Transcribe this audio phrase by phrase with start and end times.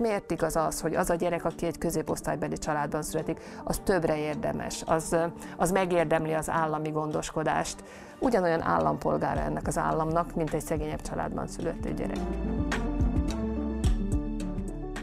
[0.00, 4.82] miért igaz az, hogy az a gyerek, aki egy középosztálybeli családban születik, az többre érdemes,
[4.86, 5.16] az,
[5.56, 7.84] az megérdemli az állami gondoskodást.
[8.18, 12.18] Ugyanolyan állampolgára ennek az államnak, mint egy szegényebb családban születő gyerek.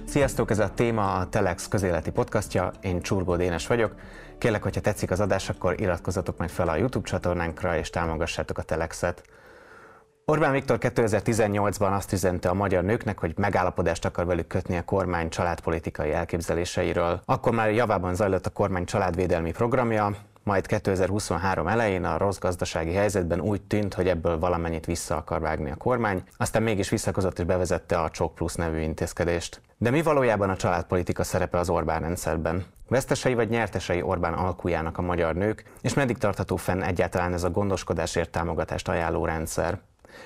[0.05, 3.95] Sziasztok, ez a téma a Telex közéleti podcastja, én Csurgó Dénes vagyok.
[4.37, 8.61] Kérlek, hogyha tetszik az adás, akkor iratkozzatok meg fel a YouTube csatornánkra, és támogassátok a
[8.61, 9.23] Telexet.
[10.31, 15.29] Orbán Viktor 2018-ban azt üzente a magyar nőknek, hogy megállapodást akar velük kötni a kormány
[15.29, 17.21] családpolitikai elképzeléseiről.
[17.25, 23.41] Akkor már javában zajlott a kormány családvédelmi programja, majd 2023 elején a rossz gazdasági helyzetben
[23.41, 27.99] úgy tűnt, hogy ebből valamennyit vissza akar vágni a kormány, aztán mégis visszakozott és bevezette
[27.99, 29.61] a Csok Plus nevű intézkedést.
[29.77, 32.65] De mi valójában a családpolitika szerepe az Orbán rendszerben?
[32.87, 37.49] Vesztesei vagy nyertesei Orbán alkujának a magyar nők, és meddig tartható fenn egyáltalán ez a
[37.49, 39.79] gondoskodásért támogatást ajánló rendszer?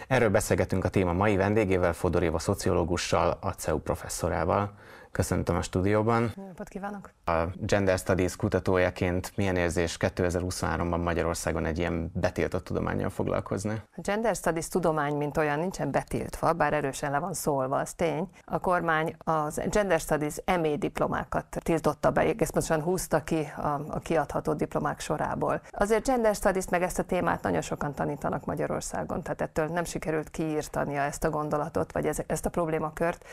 [0.07, 4.71] Erről beszélgetünk a téma mai vendégével, Fodor Éva szociológussal, a CEU professzorával.
[5.11, 6.31] Köszöntöm a stúdióban.
[6.35, 7.09] Napot kívánok!
[7.25, 13.81] A Gender Studies kutatójaként milyen érzés 2023-ban Magyarországon egy ilyen betiltott tudományjal foglalkozni?
[13.95, 18.29] A Gender Studies tudomány, mint olyan, nincsen betiltva, bár erősen le van szólva, az tény.
[18.45, 23.99] A kormány az Gender Studies MA diplomákat tiltotta be, egész pontosan húzta ki a, a
[23.99, 25.61] kiadható diplomák sorából.
[25.71, 30.29] Azért Gender Studies meg ezt a témát nagyon sokan tanítanak Magyarországon, tehát ettől nem sikerült
[30.29, 33.25] kiírtania ezt a gondolatot, vagy ezt a problémakört.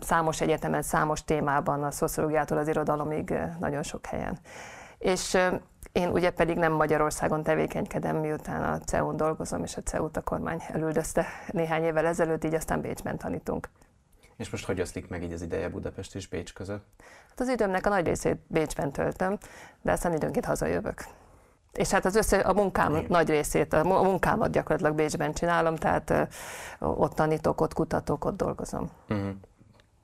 [0.00, 4.38] Számos egyetemen, számos számos témában, a szociológiától az irodalomig nagyon sok helyen.
[4.98, 5.36] És
[5.92, 10.62] én ugye pedig nem Magyarországon tevékenykedem, miután a CEU-n dolgozom, és a CEU-t a kormány
[10.68, 13.68] elüldözte néhány évvel ezelőtt, így aztán Bécsben tanítunk.
[14.36, 16.86] És most hogy oszlik meg így az ideje Budapest és Bécs között?
[17.28, 19.38] Hát az időmnek a nagy részét Bécsben töltöm,
[19.82, 21.04] de aztán időnként hazajövök.
[21.72, 23.04] És hát az össze, a munkám Igen.
[23.08, 26.28] nagy részét, a munkámat gyakorlatilag Bécsben csinálom, tehát
[26.78, 28.90] ott tanítok, ott kutatok, ott dolgozom.
[29.08, 29.30] Uh-huh.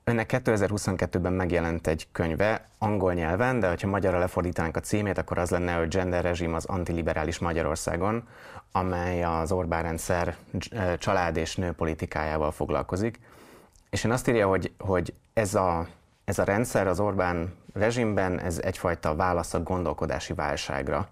[0.07, 5.49] Önnek 2022-ben megjelent egy könyve angol nyelven, de ha magyarra lefordítanánk a címét, akkor az
[5.49, 8.27] lenne, hogy Gender Regime az antiliberális Magyarországon,
[8.71, 10.35] amely az Orbán rendszer
[10.97, 13.19] család és nő politikájával foglalkozik.
[13.89, 15.87] És én azt írja, hogy, hogy ez, a,
[16.25, 21.07] ez a rendszer az Orbán rezsimben, ez egyfajta válasz a gondolkodási válságra.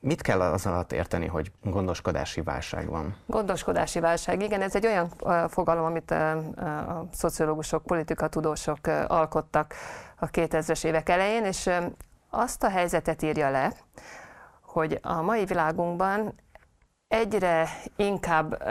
[0.00, 3.16] Mit kell az alatt érteni, hogy gondoskodási válság van?
[3.26, 5.08] Gondoskodási válság, igen, ez egy olyan
[5.48, 9.74] fogalom, amit a szociológusok, politikatudósok alkottak
[10.18, 11.70] a 2000-es évek elején, és
[12.30, 13.72] azt a helyzetet írja le,
[14.62, 16.34] hogy a mai világunkban
[17.08, 18.62] egyre inkább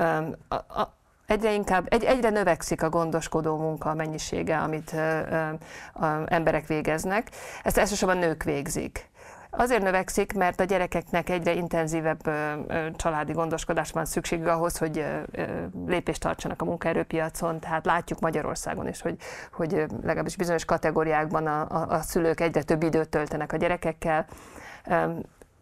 [1.31, 7.29] egyre inkább, egy, egyre növekszik a gondoskodó munka mennyisége, amit ö, ö, emberek végeznek.
[7.63, 9.09] Ezt elsősorban nők végzik.
[9.53, 12.22] Azért növekszik, mert a gyerekeknek egyre intenzívebb
[12.95, 15.06] családi gondoskodás van szükség ahhoz, hogy
[15.85, 17.59] lépést tartsanak a munkaerőpiacon.
[17.59, 19.16] Tehát látjuk Magyarországon is, hogy,
[19.51, 24.25] hogy legalábbis bizonyos kategóriákban a, a, a szülők egyre több időt töltenek a gyerekekkel.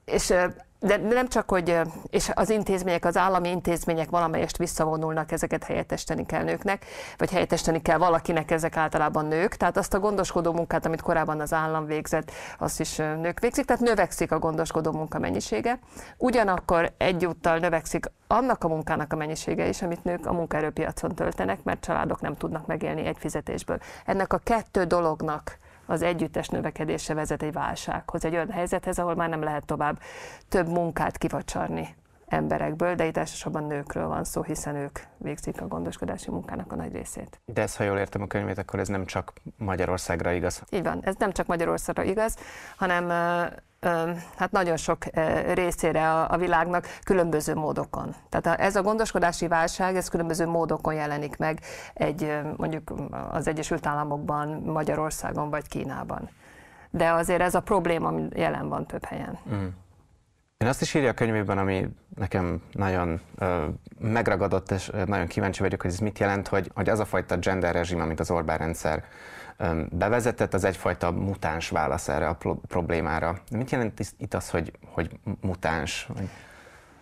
[0.06, 0.34] És
[0.80, 6.44] de nem csak, hogy és az intézmények, az állami intézmények valamelyest visszavonulnak, ezeket helyettesíteni kell
[6.44, 6.86] nőknek,
[7.18, 9.56] vagy helyettesíteni kell valakinek, ezek általában nők.
[9.56, 13.82] Tehát azt a gondoskodó munkát, amit korábban az állam végzett, azt is nők végzik, tehát
[13.82, 15.80] növekszik a gondoskodó munka mennyisége.
[16.18, 21.84] Ugyanakkor egyúttal növekszik annak a munkának a mennyisége is, amit nők a munkaerőpiacon töltenek, mert
[21.84, 23.80] családok nem tudnak megélni egy fizetésből.
[24.06, 25.58] Ennek a kettő dolognak
[25.90, 30.00] az együttes növekedése vezet egy válsághoz, egy olyan helyzethez, ahol már nem lehet tovább
[30.50, 31.96] több munkát kivacsarni
[32.28, 36.94] emberekből, de itt elsősorban nőkről van szó, hiszen ők végzik a gondoskodási munkának a nagy
[36.94, 37.40] részét.
[37.46, 40.64] De ez, ha jól értem a könyvét, akkor ez nem csak Magyarországra igaz?
[40.70, 42.38] Így van, ez nem csak Magyarországra igaz,
[42.78, 43.12] hanem
[44.36, 45.04] hát nagyon sok
[45.54, 48.16] részére a, világnak különböző módokon.
[48.30, 51.60] Tehát ez a gondoskodási válság, ez különböző módokon jelenik meg
[51.94, 52.94] egy mondjuk
[53.32, 56.30] az Egyesült Államokban, Magyarországon vagy Kínában.
[56.90, 59.40] De azért ez a probléma jelen van több helyen.
[59.54, 59.68] Mm.
[60.58, 63.66] Én azt is írja a könyvében, ami nekem nagyon ö,
[64.00, 67.74] megragadott, és nagyon kíváncsi vagyok, hogy ez mit jelent, hogy, hogy az a fajta gender
[67.74, 69.04] rezsim, amit az Orbán rendszer
[69.90, 73.38] bevezetett, az egyfajta mutáns válasz erre a pro- problémára.
[73.52, 76.08] Mit jelent itt az, hogy, hogy mutáns?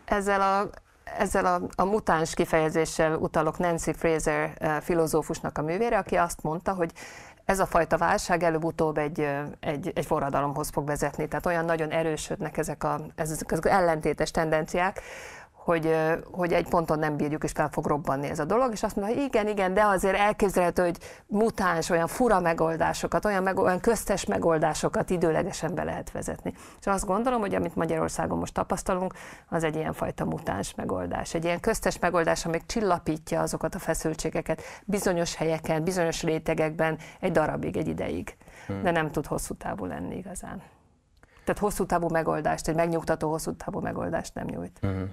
[0.06, 0.70] Ezzel a
[1.18, 6.92] ezzel a, a mutáns kifejezéssel utalok Nancy Fraser filozófusnak a művére, aki azt mondta, hogy
[7.46, 9.28] ez a fajta válság előbb-utóbb egy,
[9.60, 11.28] egy, egy forradalomhoz fog vezetni.
[11.28, 15.02] Tehát olyan nagyon erősödnek ezek, a, ezek az ellentétes tendenciák,
[15.68, 15.96] hogy,
[16.32, 19.16] hogy egy ponton nem bírjuk, és fel fog robbanni ez a dolog, és azt mondja,
[19.16, 24.26] hogy igen, igen, de azért elképzelhető, hogy mutáns, olyan fura megoldásokat, olyan, meg, olyan köztes
[24.26, 26.54] megoldásokat időlegesen be lehet vezetni.
[26.80, 29.14] És azt gondolom, hogy amit Magyarországon most tapasztalunk,
[29.50, 31.34] az egy ilyen fajta mutáns megoldás.
[31.34, 37.78] Egy ilyen köztes megoldás, amik csillapítja azokat a feszültségeket bizonyos helyeken, bizonyos rétegekben egy darabig,
[37.78, 38.38] egy ideig.
[38.68, 38.84] Hmm.
[38.84, 40.62] De nem tud hosszú távú lenni igazán.
[41.44, 44.78] Tehát hosszú távú megoldást, egy megnyugtató hosszú távú megoldást nem nyújt.
[44.82, 45.12] Hmm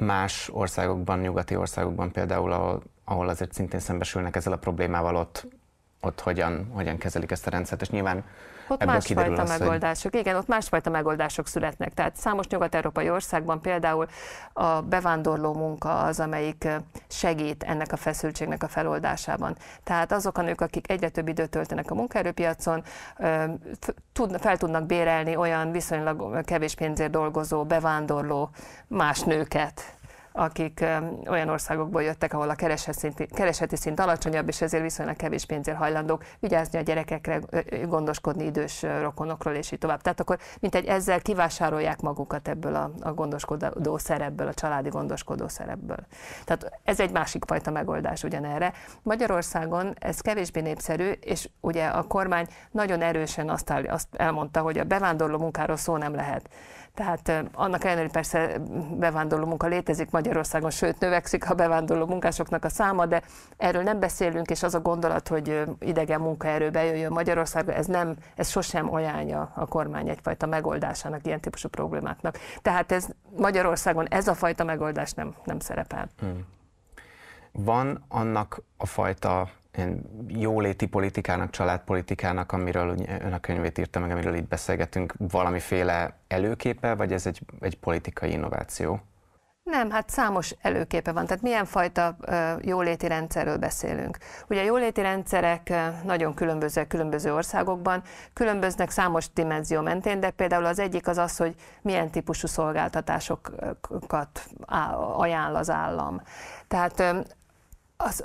[0.00, 5.46] más országokban, nyugati országokban például, ahol, ahol azért szintén szembesülnek ezzel a problémával, ott,
[6.00, 8.24] ott hogyan, hogyan kezelik ezt a rendszert, és nyilván
[8.68, 10.20] ott másfajta az, megoldások, hogy...
[10.20, 11.94] igen, ott másfajta megoldások születnek.
[11.94, 14.06] Tehát számos nyugat-európai országban például
[14.52, 16.68] a bevándorló munka az, amelyik
[17.08, 19.56] segít ennek a feszültségnek a feloldásában.
[19.84, 22.82] Tehát azok a nők, akik egyre több időt töltenek a munkaerőpiacon,
[24.38, 28.50] fel tudnak bérelni olyan viszonylag kevés pénzért dolgozó, bevándorló
[28.86, 29.97] más nőket,
[30.38, 30.84] akik
[31.28, 32.54] olyan országokból jöttek, ahol a
[33.34, 37.40] kereseti szint, alacsonyabb, és ezért viszonylag kevés pénzért hajlandók vigyázni a gyerekekre,
[37.86, 40.00] gondoskodni idős rokonokról, és így tovább.
[40.00, 45.48] Tehát akkor mint egy ezzel kivásárolják magukat ebből a, a gondoskodó szerepből, a családi gondoskodó
[45.48, 46.06] szerepből.
[46.44, 48.72] Tehát ez egy másik fajta megoldás ugyanerre.
[49.02, 54.78] Magyarországon ez kevésbé népszerű, és ugye a kormány nagyon erősen azt, áll, azt elmondta, hogy
[54.78, 56.48] a bevándorló munkáról szó nem lehet.
[56.98, 58.58] Tehát annak ellenére, persze
[58.96, 63.22] bevándorló munka létezik Magyarországon, sőt növekszik a bevándorló munkásoknak a száma, de
[63.56, 68.48] erről nem beszélünk, és az a gondolat, hogy idegen munkaerő bejöjjön Magyarországra, ez nem, ez
[68.48, 72.38] sosem ajánlja a kormány egyfajta megoldásának ilyen típusú problémáknak.
[72.62, 73.06] Tehát ez
[73.36, 76.08] Magyarországon ez a fajta megoldás nem, nem szerepel.
[76.18, 76.46] Hmm.
[77.52, 79.48] Van annak a fajta
[80.26, 87.12] jóléti politikának, családpolitikának, amiről ön a könyvét írta meg, amiről itt beszélgetünk, valamiféle előképe, vagy
[87.12, 89.00] ez egy, egy politikai innováció?
[89.70, 91.26] Nem, hát számos előképe van.
[91.26, 92.16] Tehát milyen fajta
[92.60, 94.18] jóléti rendszerről beszélünk?
[94.48, 95.72] Ugye a jóléti rendszerek
[96.04, 98.02] nagyon különbözőek különböző országokban,
[98.32, 104.44] különböznek számos dimenzió mentén, de például az egyik az az, hogy milyen típusú szolgáltatásokat
[105.16, 106.22] ajánl az állam.
[106.68, 107.26] Tehát
[107.96, 108.24] az,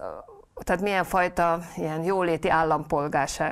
[0.55, 2.49] tehát milyen fajta ilyen jóléti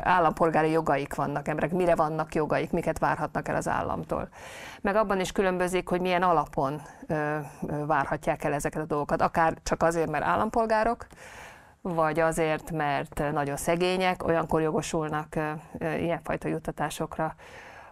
[0.04, 4.30] állampolgári jogaik vannak emberek, mire vannak jogaik, miket várhatnak el az államtól.
[4.82, 7.38] Meg abban is különbözik, hogy milyen alapon ö,
[7.68, 9.22] ö, várhatják el ezeket a dolgokat.
[9.22, 11.08] Akár csak azért, mert állampolgárok,
[11.82, 17.36] vagy azért, mert nagyon szegények, olyankor jogosulnak ö, ö, ilyenfajta juttatásokra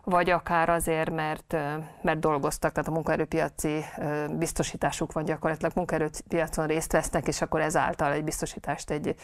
[0.04, 1.56] vagy akár azért, mert,
[2.02, 3.86] mert dolgoztak, tehát a munkaerőpiaci
[4.32, 9.16] biztosításuk van gyakorlatilag, munkaerőpiacon részt vesznek, és akkor ezáltal egy biztosítást egy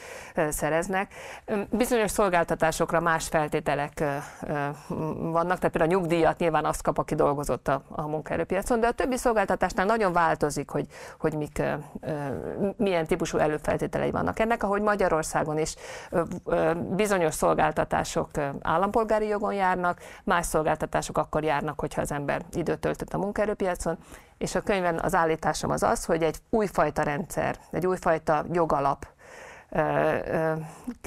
[0.49, 1.13] szereznek.
[1.69, 4.03] Bizonyos szolgáltatásokra más feltételek
[5.17, 8.91] vannak, tehát például a nyugdíjat nyilván azt kap, aki dolgozott a, a munkaerőpiacon, de a
[8.91, 10.85] többi szolgáltatásnál nagyon változik, hogy,
[11.19, 11.61] hogy mik,
[12.77, 15.75] milyen típusú előfeltételei vannak ennek, ahogy Magyarországon is
[16.75, 18.29] bizonyos szolgáltatások
[18.61, 23.97] állampolgári jogon járnak, más szolgáltatások szolgáltatások akkor járnak, hogyha az ember időt töltött a munkaerőpiacon,
[24.37, 29.07] és a könyvben az állításom az az, hogy egy újfajta rendszer, egy újfajta jogalap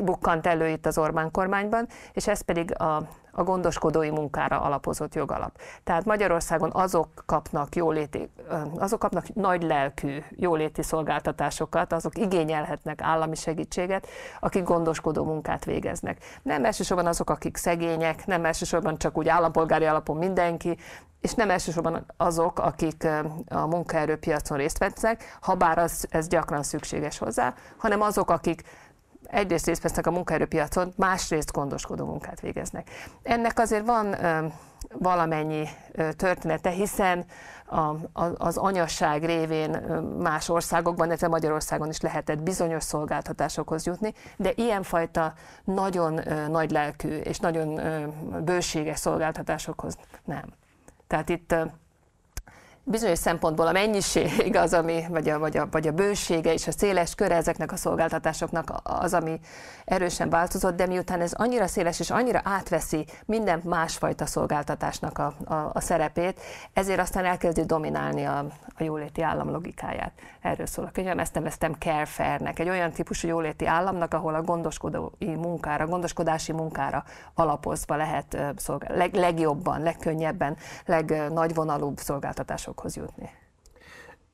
[0.05, 3.09] bukkant elő itt az Orbán kormányban, és ez pedig a
[3.39, 5.61] a gondoskodói munkára alapozott jogalap.
[5.85, 8.31] Tehát Magyarországon azok kapnak jóléti,
[8.79, 14.07] azok kapnak nagy lelkű jóléti szolgáltatásokat, azok igényelhetnek állami segítséget,
[14.41, 16.19] akik gondoskodó munkát végeznek.
[16.43, 20.77] Nem elsősorban azok, akik szegények, nem elsősorban csak úgy állampolgári alapon mindenki,
[21.21, 23.07] és nem elsősorban azok, akik
[23.49, 28.63] a munkaerőpiacon részt vesznek, ha bár az, ez gyakran szükséges hozzá, hanem azok, akik
[29.31, 32.91] egyrészt részt vesznek a munkaerőpiacon, másrészt gondoskodó munkát végeznek.
[33.23, 34.17] Ennek azért van
[34.99, 35.69] valamennyi
[36.17, 37.25] története, hiszen
[37.67, 37.79] a,
[38.13, 39.71] a, az anyasság révén
[40.19, 45.33] más országokban, illetve Magyarországon is lehetett bizonyos szolgáltatásokhoz jutni, de ilyenfajta
[45.65, 46.21] nagyon
[46.51, 47.81] nagy lelkű és nagyon
[48.45, 50.45] bőséges szolgáltatásokhoz nem.
[51.07, 51.55] Tehát itt
[52.91, 56.73] bizonyos szempontból a mennyiség az, ami, vagy a, vagy, a, vagy a bősége és a
[56.73, 59.41] széles köre ezeknek a szolgáltatásoknak az, ami
[59.85, 65.71] erősen változott, de miután ez annyira széles és annyira átveszi minden másfajta szolgáltatásnak a, a,
[65.73, 66.41] a szerepét,
[66.73, 68.39] ezért aztán elkezdi dominálni a,
[68.77, 70.13] a jóléti állam logikáját.
[70.41, 74.43] Erről szól a könyvem, ezt neveztem care fairnek, egy olyan típusú jóléti államnak, ahol a
[74.43, 77.05] gondoskodói munkára, gondoskodási munkára
[77.35, 83.31] alapozva lehet szolgál, leg, legjobban, legkönnyebben, legnagyvonalúbb szolgáltatások célokhoz jutni.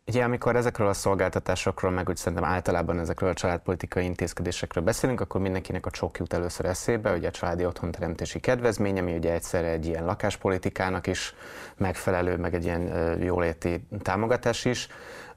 [0.06, 5.40] Ugye amikor ezekről a szolgáltatásokról, meg úgy szerintem általában ezekről a családpolitikai intézkedésekről beszélünk, akkor
[5.40, 9.86] mindenkinek a csok jut először eszébe, ugye a családi otthonteremtési kedvezmény, ami ugye egyszerre egy
[9.86, 11.34] ilyen lakáspolitikának is
[11.76, 12.82] megfelelő, meg egy ilyen
[13.22, 14.88] jóléti támogatás is.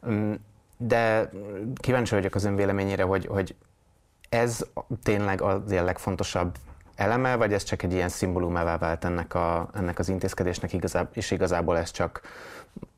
[0.10, 0.34] Mm,
[0.78, 1.30] de
[1.76, 3.56] kíváncsi vagyok az ön véleményére, hogy, hogy
[4.30, 4.66] ez
[5.04, 6.56] tényleg az ilyen legfontosabb
[6.98, 11.32] eleme, vagy ez csak egy ilyen szimbólumává vált ennek, a, ennek az intézkedésnek, igazából, és
[11.32, 12.22] igazából ez csak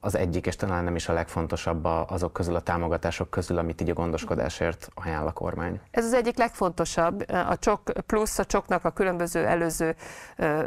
[0.02, 3.90] az egyik, és talán nem is a legfontosabb azok közül a támogatások közül, amit így
[3.90, 5.80] a gondoskodásért ajánl a kormány.
[5.92, 7.26] Ez az egyik legfontosabb.
[7.48, 9.96] A csok plusz, a csoknak a különböző előző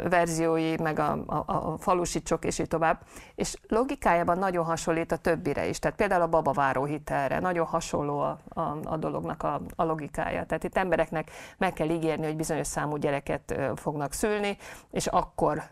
[0.09, 3.01] verziói, meg a, a, a falusi csok, és így tovább.
[3.35, 5.79] És logikájában nagyon hasonlít a többire is.
[5.79, 7.39] Tehát például a babaváró hitelre.
[7.39, 10.45] Nagyon hasonló a, a, a dolognak a, a logikája.
[10.45, 14.57] Tehát itt embereknek meg kell ígérni, hogy bizonyos számú gyereket fognak szülni,
[14.91, 15.63] és akkor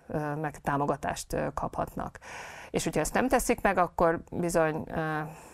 [0.42, 2.20] meg támogatást kaphatnak
[2.72, 4.86] és hogyha ezt nem teszik meg, akkor bizony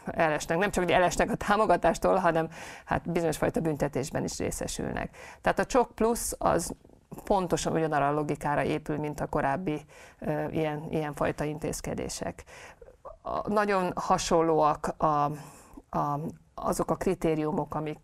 [0.06, 2.50] elesnek, nem csak hogy elesnek a támogatástól, hanem
[2.86, 5.18] hát bizonyos fajta büntetésben is részesülnek.
[5.42, 6.76] Tehát a csok plusz az
[7.24, 9.82] pontosan ugyanarra a logikára épül, mint a korábbi
[10.50, 12.44] ilyen, ilyen fajta intézkedések.
[13.22, 15.06] A, nagyon hasonlóak a,
[15.98, 16.20] a,
[16.60, 18.00] azok a kritériumok, amik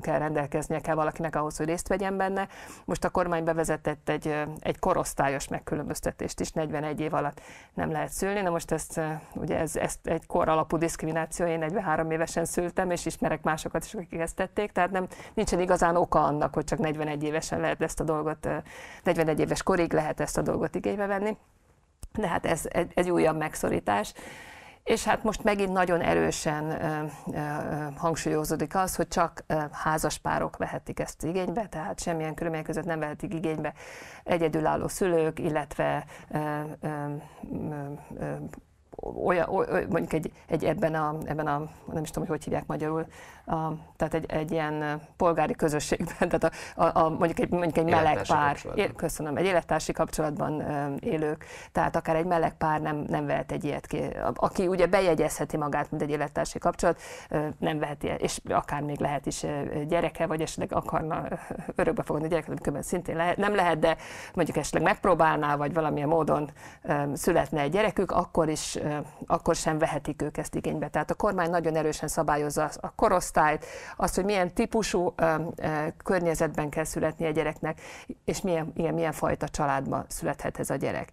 [0.00, 2.48] kell, rendelkeznie kell valakinek ahhoz, hogy részt vegyen benne.
[2.84, 7.40] Most a kormány bevezetett egy, egy korosztályos megkülönböztetést is, 41 év alatt
[7.74, 8.40] nem lehet szülni.
[8.40, 9.00] Na most ezt,
[9.34, 13.94] ugye ez, ez egy kor alapú diszkrimináció, én 43 évesen szültem, és ismerek másokat is,
[13.94, 18.00] akik ezt tették, tehát nem, nincsen igazán oka annak, hogy csak 41 évesen lehet ezt
[18.00, 18.48] a dolgot,
[19.02, 21.36] 41 éves korig lehet ezt a dolgot igénybe venni.
[22.12, 24.14] De hát ez egy, egy újabb megszorítás.
[24.84, 27.38] És hát most megint nagyon erősen ö, ö,
[27.96, 33.34] hangsúlyozódik az, hogy csak ö, házaspárok vehetik ezt igénybe, tehát semmilyen körülmények között nem vehetik
[33.34, 33.74] igénybe
[34.24, 37.14] egyedülálló szülők, illetve ö, ö,
[38.18, 38.34] ö,
[39.24, 42.66] olyan, olyan, mondjuk egy, egy ebben, a, ebben a, nem is tudom, hogy hogy hívják
[42.66, 43.06] magyarul,
[43.46, 47.84] a, tehát egy, egy ilyen polgári közösségben, tehát a, a, a, mondjuk egy, mondjuk egy
[47.84, 50.62] meleg pár, é, köszönöm, egy élettársi kapcsolatban
[51.00, 54.02] élők, tehát akár egy meleg pár nem, nem vehet egy ilyet ki,
[54.34, 57.00] aki ugye bejegyezheti magát, mint egy élettársi kapcsolat,
[57.58, 59.46] nem veheti, és akár még lehet is
[59.88, 61.22] gyereke, vagy esetleg akarna
[61.74, 63.96] örökbe fogadni gyereket, amikor szintén lehet, nem lehet, de
[64.34, 66.50] mondjuk esetleg megpróbálná, vagy valamilyen módon
[67.12, 68.78] születne egy gyerekük, akkor is
[69.26, 70.88] akkor sem vehetik ők ezt igénybe.
[70.88, 75.14] Tehát a kormány nagyon erősen szabályozza a korosztályt, azt, hogy milyen típusú
[76.04, 77.80] környezetben kell születni a gyereknek,
[78.24, 81.08] és milyen, milyen, milyen fajta családban születhet ez a gyerek.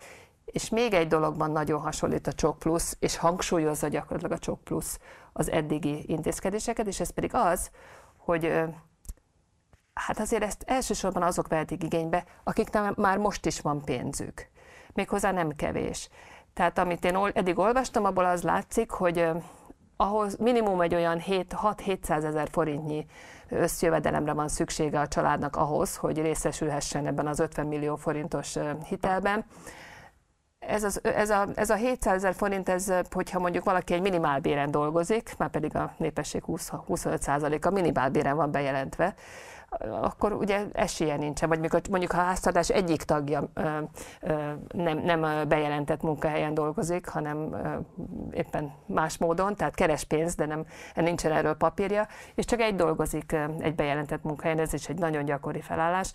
[0.45, 4.99] És még egy dologban nagyon hasonlít a Csok Plusz, és hangsúlyozza gyakorlatilag a Csok Plusz
[5.33, 7.69] az eddigi intézkedéseket, és ez pedig az,
[8.17, 8.53] hogy
[9.93, 14.49] hát azért ezt elsősorban azok vehetik igénybe, akiknek már most is van pénzük.
[14.93, 16.09] Méghozzá nem kevés.
[16.53, 19.29] Tehát amit én eddig olvastam, abból az látszik, hogy
[19.95, 21.19] ahhoz minimum egy olyan
[21.61, 23.05] 6-700 ezer forintnyi
[23.49, 29.45] összjövedelemre van szüksége a családnak ahhoz, hogy részesülhessen ebben az 50 millió forintos hitelben.
[30.67, 34.71] Ez, az, ez, a, ez a 700 ezer forint, ez, hogyha mondjuk valaki egy minimálbéren
[34.71, 39.13] dolgozik, már pedig a népesség 20-25% a minimálbéren van bejelentve,
[40.01, 43.77] akkor ugye esélye nincsen, vagy mikor mondjuk ha a háztartás egyik tagja ö,
[44.21, 47.77] ö, nem, nem bejelentett munkahelyen dolgozik, hanem ö,
[48.31, 50.65] éppen más módon, tehát keres pénzt, de nem,
[50.95, 55.61] nincsen erről papírja, és csak egy dolgozik egy bejelentett munkahelyen, ez is egy nagyon gyakori
[55.61, 56.13] felállás,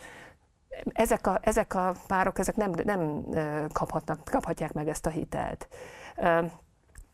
[0.93, 3.25] ezek a, ezek a párok ezek nem, nem
[3.73, 5.69] kaphatnak, kaphatják meg ezt a hitelt.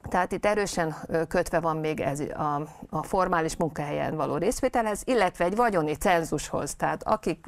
[0.08, 0.94] Tehát itt erősen
[1.28, 6.74] kötve van még ez a, a formális munkahelyen való részvételhez, illetve egy vagyoni cenzushoz.
[6.74, 7.46] Tehát akik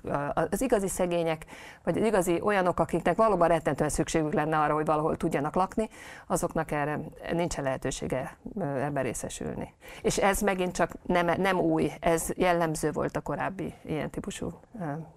[0.51, 1.47] az igazi szegények,
[1.83, 5.89] vagy az igazi olyanok, akiknek valóban rettentően szükségük lenne arra, hogy valahol tudjanak lakni,
[6.27, 7.01] azoknak erre
[7.33, 9.75] nincsen lehetősége ebben részesülni.
[10.03, 14.53] És ez megint csak nem, nem új, ez jellemző volt a korábbi ilyen típusú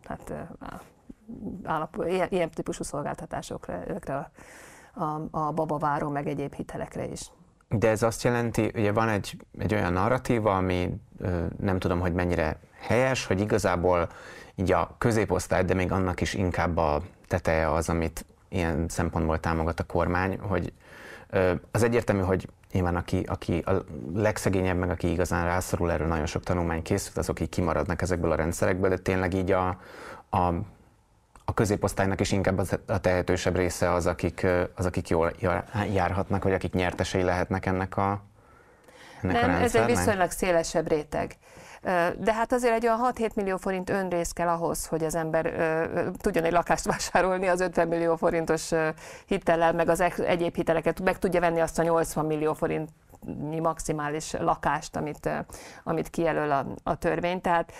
[0.07, 0.33] hát,
[1.63, 3.83] állap, ilyen, ilyen típusú szolgáltatásokra,
[4.97, 7.31] a a, a babaváró meg egyéb hitelekre is.
[7.69, 10.93] De ez azt jelenti, ugye van egy, egy olyan narratíva, ami
[11.59, 14.09] nem tudom, hogy mennyire helyes, hogy igazából
[14.55, 19.79] így a középosztály, de még annak is inkább a teteje az, amit ilyen szempontból támogat
[19.79, 20.73] a kormány, hogy
[21.71, 23.71] az egyértelmű, hogy nyilván aki, aki a
[24.13, 28.35] legszegényebb, meg aki igazán rászorul, erről nagyon sok tanulmány készült, azok így kimaradnak ezekből a
[28.35, 29.67] rendszerekből, de tényleg így a,
[30.29, 30.53] a
[31.49, 35.33] a középosztálynak is inkább a tehetősebb része az, akik, az, akik jól
[35.93, 38.21] járhatnak, vagy akik nyertesei lehetnek ennek a,
[39.21, 41.37] ennek Nem, a ez egy viszonylag szélesebb réteg.
[42.17, 45.53] De hát azért egy olyan 6-7 millió forint önrész kell ahhoz, hogy az ember
[46.17, 48.71] tudjon egy lakást vásárolni az 50 millió forintos
[49.25, 52.89] hitellel, meg az egyéb hiteleket, meg tudja venni azt a 80 millió forint
[53.61, 55.29] maximális lakást, amit,
[55.83, 57.41] amit kijelöl a, a törvény.
[57.41, 57.73] Tehát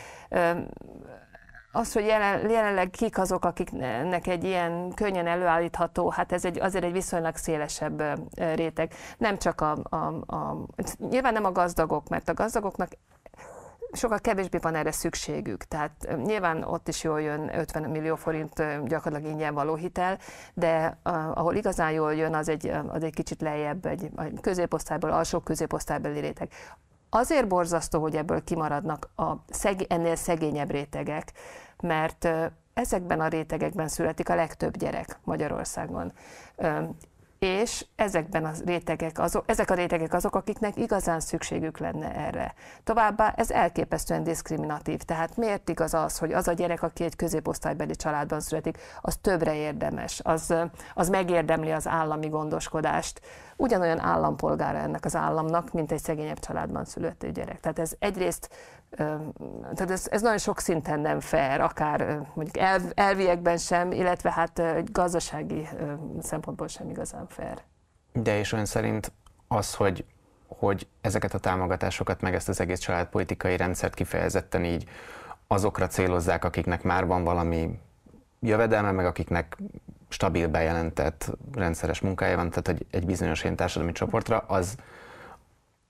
[1.78, 6.84] az, hogy jelen, jelenleg kik azok, akiknek egy ilyen könnyen előállítható, hát ez egy, azért
[6.84, 8.04] egy viszonylag szélesebb
[8.56, 8.94] réteg.
[9.18, 9.96] Nem csak a, a,
[10.36, 10.58] a,
[11.10, 12.90] nyilván nem a gazdagok, mert a gazdagoknak
[13.92, 15.64] sokkal kevésbé van erre szükségük.
[15.64, 18.54] Tehát nyilván ott is jól jön 50 millió forint
[18.88, 20.18] gyakorlatilag ingyen való hitel,
[20.54, 20.98] de
[21.34, 26.20] ahol igazán jól jön, az egy, az egy kicsit lejjebb, egy, egy középosztályból, alsó középosztálybeli
[26.20, 26.52] réteg.
[27.10, 31.32] Azért borzasztó, hogy ebből kimaradnak a szeg, ennél szegényebb rétegek,
[31.82, 32.28] mert
[32.74, 36.14] ezekben a rétegekben születik a legtöbb gyerek Magyarországon.
[37.40, 42.54] És ezekben a rétegek azok, ezek a rétegek azok, akiknek igazán szükségük lenne erre.
[42.84, 47.96] Továbbá ez elképesztően diszkriminatív, tehát miért igaz az, hogy az a gyerek, aki egy középosztálybeli
[47.96, 50.54] családban születik, az többre érdemes, az,
[50.94, 53.22] az megérdemli az állami gondoskodást,
[53.58, 57.60] ugyanolyan állampolgára ennek az államnak, mint egy szegényebb családban születő gyerek.
[57.60, 58.50] Tehát ez egyrészt
[59.74, 64.62] tehát ez, ez nagyon sok szinten nem fair, akár mondjuk elv, elviekben sem, illetve hát
[64.92, 65.68] gazdasági
[66.22, 67.62] szempontból sem igazán fair.
[68.14, 69.12] De és ön szerint
[69.48, 70.06] az, hogy,
[70.48, 74.90] hogy ezeket a támogatásokat, meg ezt az egész családpolitikai rendszert kifejezetten így
[75.48, 77.80] azokra célozzák, akiknek már van valami
[78.40, 79.58] jövedelme, meg akiknek
[80.10, 84.76] stabil bejelentett rendszeres munkája van, tehát hogy egy bizonyos ilyen társadalmi csoportra, az,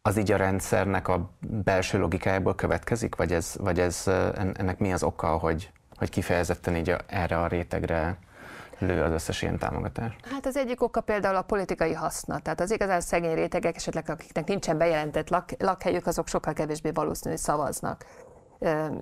[0.02, 4.04] az így a rendszernek a belső logikájából következik, vagy, ez, vagy ez,
[4.36, 8.18] ennek mi az oka, hogy, hogy kifejezetten így a, erre a rétegre
[8.80, 10.16] lő az összes ilyen támogatás?
[10.32, 12.40] Hát az egyik oka például a politikai haszna.
[12.40, 17.34] Tehát az igazán szegény rétegek, esetleg akiknek nincsen bejelentett lak, lakhelyük, azok sokkal kevésbé valószínű,
[17.34, 18.06] hogy szavaznak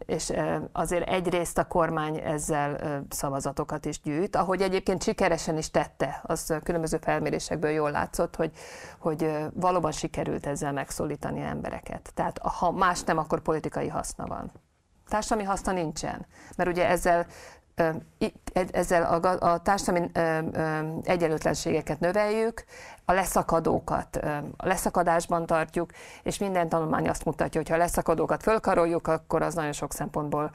[0.05, 0.33] és
[0.71, 6.97] azért egyrészt a kormány ezzel szavazatokat is gyűjt, ahogy egyébként sikeresen is tette, az különböző
[6.97, 8.51] felmérésekből jól látszott, hogy,
[9.00, 12.12] hogy valóban sikerült ezzel megszólítani embereket.
[12.13, 14.51] Tehát ha más nem, akkor politikai haszna van.
[15.07, 17.25] Társadalmi haszna nincsen, mert ugye ezzel
[18.71, 20.09] ezzel a, a társadalmi
[21.03, 22.63] egyenlőtlenségeket növeljük,
[23.05, 24.15] a leszakadókat
[24.57, 25.91] a leszakadásban tartjuk,
[26.24, 30.51] és minden tanulmány azt mutatja, hogy ha a leszakadókat fölkaroljuk, akkor az nagyon sok szempontból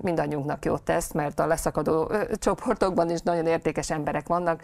[0.00, 4.62] mindannyiunknak jót tesz, mert a leszakadó csoportokban is nagyon értékes emberek vannak,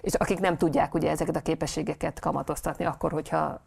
[0.00, 3.60] és akik nem tudják ugye ezeket a képességeket kamatoztatni, akkor, hogyha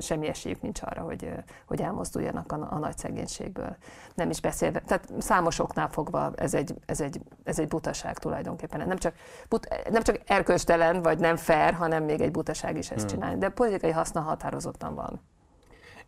[0.00, 1.32] semmi esélyük nincs arra, hogy,
[1.66, 3.76] hogy elmozduljanak a, a nagy szegénységből.
[4.14, 8.86] Nem is beszélve, tehát számosoknál fogva ez egy, ez egy, ez egy butaság tulajdonképpen.
[8.86, 9.14] Nem csak,
[9.48, 13.08] but, nem csak erkölcstelen, vagy nem fair, hanem még egy butaság is ezt hmm.
[13.08, 13.38] csinálni.
[13.38, 15.20] De politikai haszna határozottan van.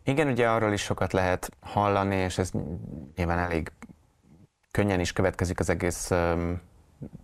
[0.03, 2.51] Igen, ugye arról is sokat lehet hallani, és ez
[3.15, 3.71] nyilván elég
[4.71, 6.61] könnyen is következik az egész um,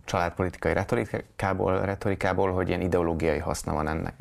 [0.04, 4.14] családpolitikai retorikából, retorikából, hogy ilyen ideológiai haszna van ennek,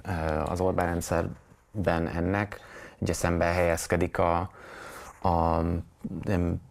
[0.45, 2.59] az Orbán rendszerben ennek.
[2.97, 4.49] Ugye szembe helyezkedik a,
[5.21, 5.61] a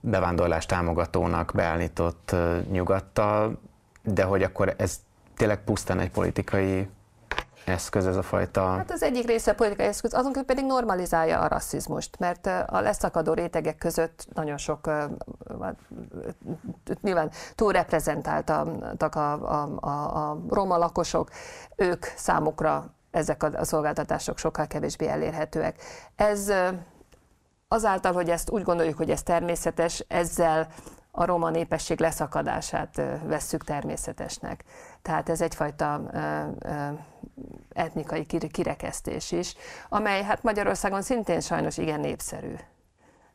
[0.01, 2.35] bevándorlás támogatónak beállított
[2.71, 3.61] nyugattal,
[4.03, 5.01] de hogy akkor ez
[5.37, 6.89] tényleg pusztán egy politikai
[7.65, 8.67] eszköz ez a fajta...
[8.67, 13.33] Hát az egyik része a politikai eszköz, azon pedig normalizálja a rasszizmust, mert a leszakadó
[13.33, 14.91] rétegek között nagyon sok,
[17.01, 21.31] nyilván túlreprezentáltak a, a, a, a roma lakosok,
[21.77, 25.83] ők számukra ezek a szolgáltatások sokkal kevésbé elérhetőek.
[26.17, 26.53] Ez
[27.69, 30.69] azáltal, hogy ezt úgy gondoljuk, hogy ez természetes, ezzel
[31.11, 34.65] a roma népesség leszakadását vesszük természetesnek.
[35.03, 36.01] Tehát ez egyfajta
[37.73, 39.55] etnikai kirekesztés is,
[39.89, 42.55] amely hát Magyarországon szintén sajnos igen népszerű.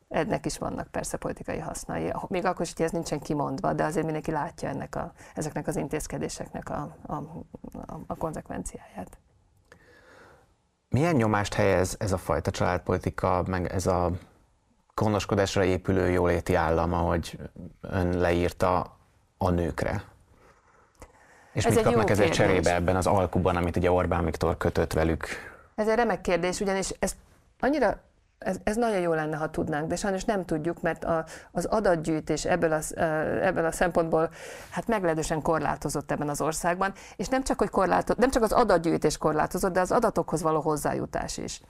[0.09, 2.13] Ennek is vannak persze politikai hasznai.
[2.27, 5.75] Még akkor is, hogy ez nincsen kimondva, de azért mindenki látja ennek a, ezeknek az
[5.75, 9.17] intézkedéseknek a, a, a, a konzekvenciáját.
[10.89, 14.11] Milyen nyomást helyez ez a fajta családpolitika, meg ez a
[14.93, 17.39] gondoskodásra épülő jóléti állam, ahogy
[17.81, 18.97] ön leírta
[19.37, 20.03] a nőkre?
[21.57, 25.27] És ez mit kapnak ezért cserébe ebben az alkuban, amit ugye Orbán Viktor kötött velük?
[25.75, 27.15] Ez egy remek kérdés, ugyanis ez
[27.59, 28.01] annyira
[28.37, 32.45] ez, ez nagyon jó lenne, ha tudnánk, de sajnos nem tudjuk, mert a, az adatgyűjtés
[32.45, 32.97] ebből, az,
[33.41, 34.29] ebből a szempontból
[34.69, 39.17] hát meglehetősen korlátozott ebben az országban, és nem csak, hogy korlátozott, nem csak az adatgyűjtés
[39.17, 41.61] korlátozott, de az adatokhoz való hozzájutás is.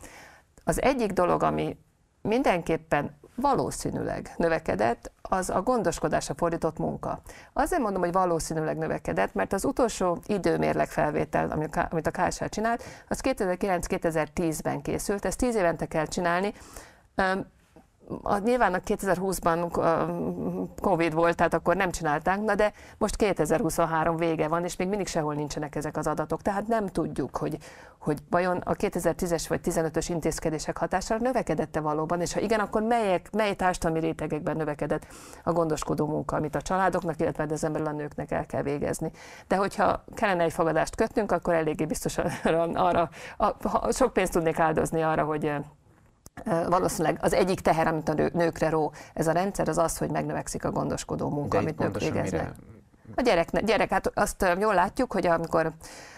[0.63, 1.77] Az egyik dolog, ami
[2.21, 7.21] mindenképpen valószínűleg növekedett, az a gondoskodásra fordított munka.
[7.53, 11.51] Azért mondom, hogy valószínűleg növekedett, mert az utolsó időmérleg felvétel,
[11.89, 16.53] amit a KSH csinált, az 2009-2010-ben készült, ezt 10 évente kell csinálni.
[18.23, 24.47] A, nyilván a 2020-ban Covid volt, tehát akkor nem csinálták, na de most 2023 vége
[24.47, 26.41] van, és még mindig sehol nincsenek ezek az adatok.
[26.41, 27.57] Tehát nem tudjuk, hogy,
[27.99, 33.29] hogy vajon a 2010-es vagy 15-ös intézkedések hatására növekedette valóban, és ha igen, akkor melyek,
[33.31, 35.07] mely társadalmi rétegekben növekedett
[35.43, 39.11] a gondoskodó munka, amit a családoknak, illetve ezen belül a nőknek el kell végezni.
[39.47, 42.25] De hogyha kellene egy fogadást kötnünk, akkor eléggé biztosan
[42.87, 45.51] arra, a, sok pénzt tudnék áldozni arra, hogy
[46.45, 50.65] valószínűleg az egyik teher, amit a nőkre ró ez a rendszer, az az, hogy megnövekszik
[50.65, 52.31] a gondoskodó munka, De amit nők végeznek.
[52.31, 52.53] Mire...
[53.15, 55.73] A gyerek, gyerek, hát azt jól látjuk, hogy amikor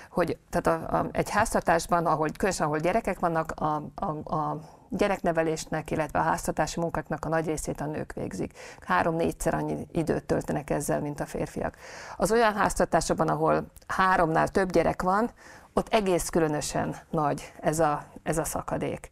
[0.09, 5.91] hogy tehát a, a, egy háztartásban, ahol, különösen ahol gyerekek vannak, a, a, a gyereknevelésnek,
[5.91, 8.57] illetve a háztartási munkáknak a nagy részét a nők végzik.
[8.79, 11.75] Három-négyszer annyi időt töltenek ezzel, mint a férfiak.
[12.17, 15.31] Az olyan háztartásokban, ahol háromnál több gyerek van,
[15.73, 19.09] ott egész különösen nagy ez a, ez a szakadék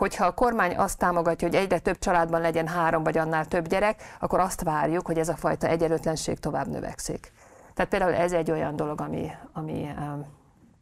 [0.00, 4.02] hogyha a kormány azt támogatja, hogy egyre több családban legyen három vagy annál több gyerek,
[4.20, 7.32] akkor azt várjuk, hogy ez a fajta egyenlőtlenség tovább növekszik.
[7.74, 9.94] Tehát például ez egy olyan dolog, ami, ami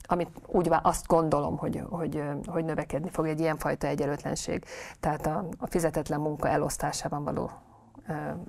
[0.03, 4.65] amit úgy azt gondolom, hogy, hogy, hogy növekedni fog egy ilyenfajta egyenlőtlenség.
[5.01, 7.51] Tehát a, a fizetetlen munka elosztásában való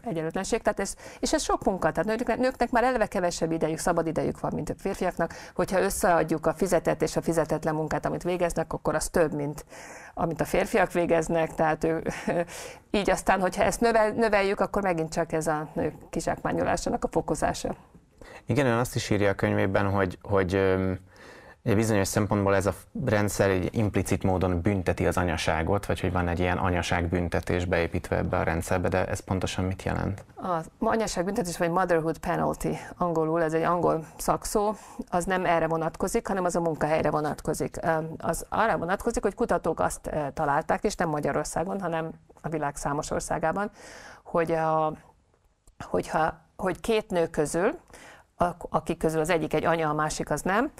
[0.01, 0.61] egyenlőtlenség.
[0.61, 4.39] Tehát ez, és ez sok munka, tehát nőknek, nőknek már eleve kevesebb idejük, szabad idejük
[4.39, 5.33] van, mint a férfiaknak.
[5.55, 9.65] Hogyha összeadjuk a fizetett és a fizetetlen munkát, amit végeznek, akkor az több, mint
[10.13, 12.03] amit a férfiak végeznek, tehát ő,
[12.99, 17.75] így aztán, hogyha ezt növel, növeljük, akkor megint csak ez a nők kizsákmányolásának a fokozása.
[18.45, 20.75] Igen, ön azt is írja a könyvében, hogy, hogy
[21.61, 22.73] bizonyos szempontból ez a
[23.05, 28.37] rendszer egy implicit módon bünteti az anyaságot, vagy hogy van egy ilyen anyaságbüntetés beépítve ebbe
[28.37, 30.25] a rendszerbe, de ez pontosan mit jelent?
[30.35, 34.73] A anyaságbüntetés, vagy motherhood penalty angolul, ez egy angol szakszó,
[35.09, 37.79] az nem erre vonatkozik, hanem az a munkahelyre vonatkozik.
[38.17, 43.71] Az arra vonatkozik, hogy kutatók azt találták, és nem Magyarországon, hanem a világ számos országában,
[44.23, 44.93] hogy a,
[45.85, 47.79] hogyha, hogy két nő közül,
[48.69, 50.71] akik közül az egyik egy anya, a másik az nem,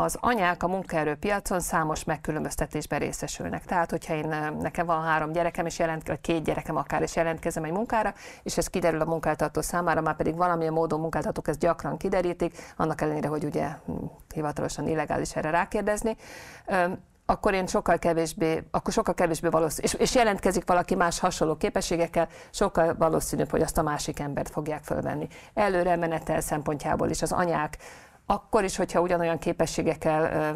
[0.00, 3.64] az anyák a munkaerőpiacon számos megkülönböztetésben részesülnek.
[3.64, 7.16] Tehát, hogyha én, eh, nekem van három gyerekem, és jelent, vagy két gyerekem akár, és
[7.16, 11.58] jelentkezem egy munkára, és ez kiderül a munkáltató számára, már pedig valamilyen módon munkáltatók ezt
[11.58, 13.92] gyakran kiderítik, annak ellenére, hogy ugye hm,
[14.34, 16.16] hivatalosan illegális erre rákérdezni,
[17.26, 22.28] akkor én sokkal kevésbé, akkor sokkal kevésbé valószínű, és, és jelentkezik valaki más hasonló képességekkel,
[22.50, 25.28] sokkal valószínűbb, hogy azt a másik embert fogják fölvenni.
[25.54, 27.78] Előre menetel szempontjából is az anyák
[28.30, 30.54] akkor is, hogyha ugyanolyan képességekkel,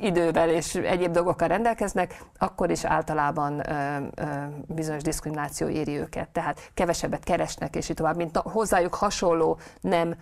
[0.00, 3.62] idővel és egyéb dolgokkal rendelkeznek, akkor is általában
[4.66, 6.28] bizonyos diszkrimináció éri őket.
[6.28, 10.14] Tehát kevesebbet keresnek, és így tovább, mint hozzájuk hasonló nem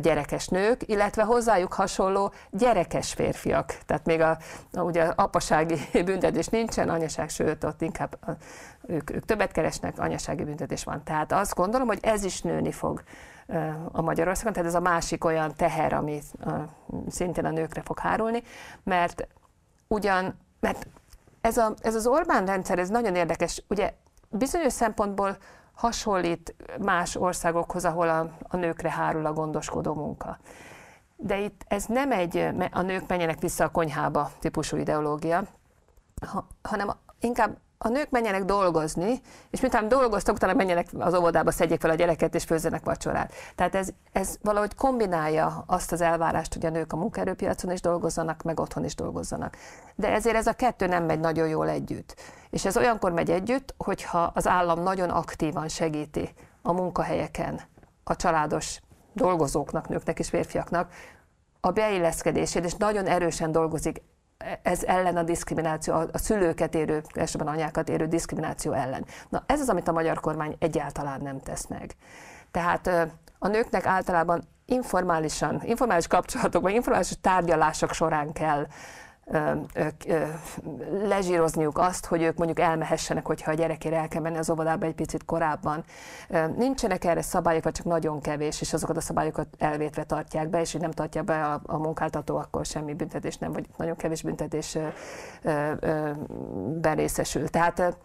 [0.00, 3.78] gyerekes nők, illetve hozzájuk hasonló gyerekes férfiak.
[3.86, 4.38] Tehát még a,
[4.72, 8.18] ugye apasági büntetés nincsen, anyaság, sőt, ott inkább
[8.86, 11.02] ők, ők többet keresnek, anyasági büntetés van.
[11.04, 13.02] Tehát azt gondolom, hogy ez is nőni fog
[13.92, 16.20] a Magyarországon, tehát ez a másik olyan teher, ami
[17.08, 18.42] szintén a nőkre fog hárulni,
[18.82, 19.28] mert
[19.88, 20.86] ugyan, mert
[21.40, 23.94] ez, a, ez az Orbán rendszer, ez nagyon érdekes, ugye
[24.28, 25.36] bizonyos szempontból
[25.74, 30.38] hasonlít más országokhoz, ahol a, a nőkre hárul a gondoskodó munka.
[31.16, 35.42] De itt ez nem egy a nők menjenek vissza a konyhába típusú ideológia,
[36.26, 41.80] ha, hanem inkább a nők menjenek dolgozni, és miután dolgoztak, utána menjenek az óvodába, szedjék
[41.80, 43.32] fel a gyereket, és főzzenek vacsorát.
[43.54, 48.42] Tehát ez, ez valahogy kombinálja azt az elvárást, hogy a nők a munkaerőpiacon is dolgozzanak,
[48.42, 49.56] meg otthon is dolgozzanak.
[49.94, 52.14] De ezért ez a kettő nem megy nagyon jól együtt.
[52.50, 57.60] És ez olyankor megy együtt, hogyha az állam nagyon aktívan segíti a munkahelyeken
[58.04, 58.80] a családos
[59.12, 60.92] dolgozóknak, nőknek és férfiaknak
[61.60, 64.02] a beilleszkedését, és nagyon erősen dolgozik
[64.62, 69.04] ez ellen a diszkrimináció, a szülőket érő, elsősorban anyákat érő diszkrimináció ellen.
[69.28, 71.94] Na ez az, amit a magyar kormány egyáltalán nem tesz meg.
[72.50, 72.86] Tehát
[73.38, 78.66] a nőknek általában informálisan, informális kapcsolatokban, informális tárgyalások során kell
[81.02, 84.94] lezsírozniuk azt, hogy ők mondjuk elmehessenek, hogyha a gyerekére el kell menni az óvodába egy
[84.94, 85.84] picit korábban.
[86.56, 90.72] Nincsenek erre szabályok, vagy csak nagyon kevés, és azokat a szabályokat elvétve tartják be, és
[90.72, 94.78] hogy nem tartja be a, munkáltató, akkor semmi büntetés nem, vagy nagyon kevés büntetés
[96.80, 97.48] berészesül.
[97.48, 97.96] Tehát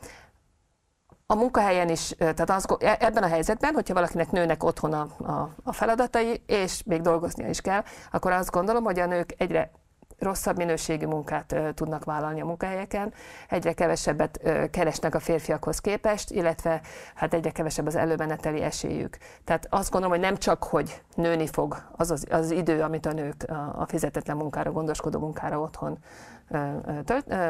[1.27, 5.55] a munkahelyen is, tehát az, e, ebben a helyzetben, hogyha valakinek nőnek otthon a, a,
[5.63, 9.71] a feladatai, és még dolgoznia is kell, akkor azt gondolom, hogy a nők egyre
[10.19, 13.13] rosszabb minőségű munkát tudnak vállalni a munkahelyeken,
[13.49, 14.39] egyre kevesebbet
[14.71, 16.81] keresnek a férfiakhoz képest, illetve
[17.15, 19.17] hát egyre kevesebb az előmeneteli esélyük.
[19.43, 23.11] Tehát azt gondolom, hogy nem csak, hogy nőni fog az az, az idő, amit a
[23.11, 25.97] nők a fizetetlen munkára, gondoskodó munkára otthon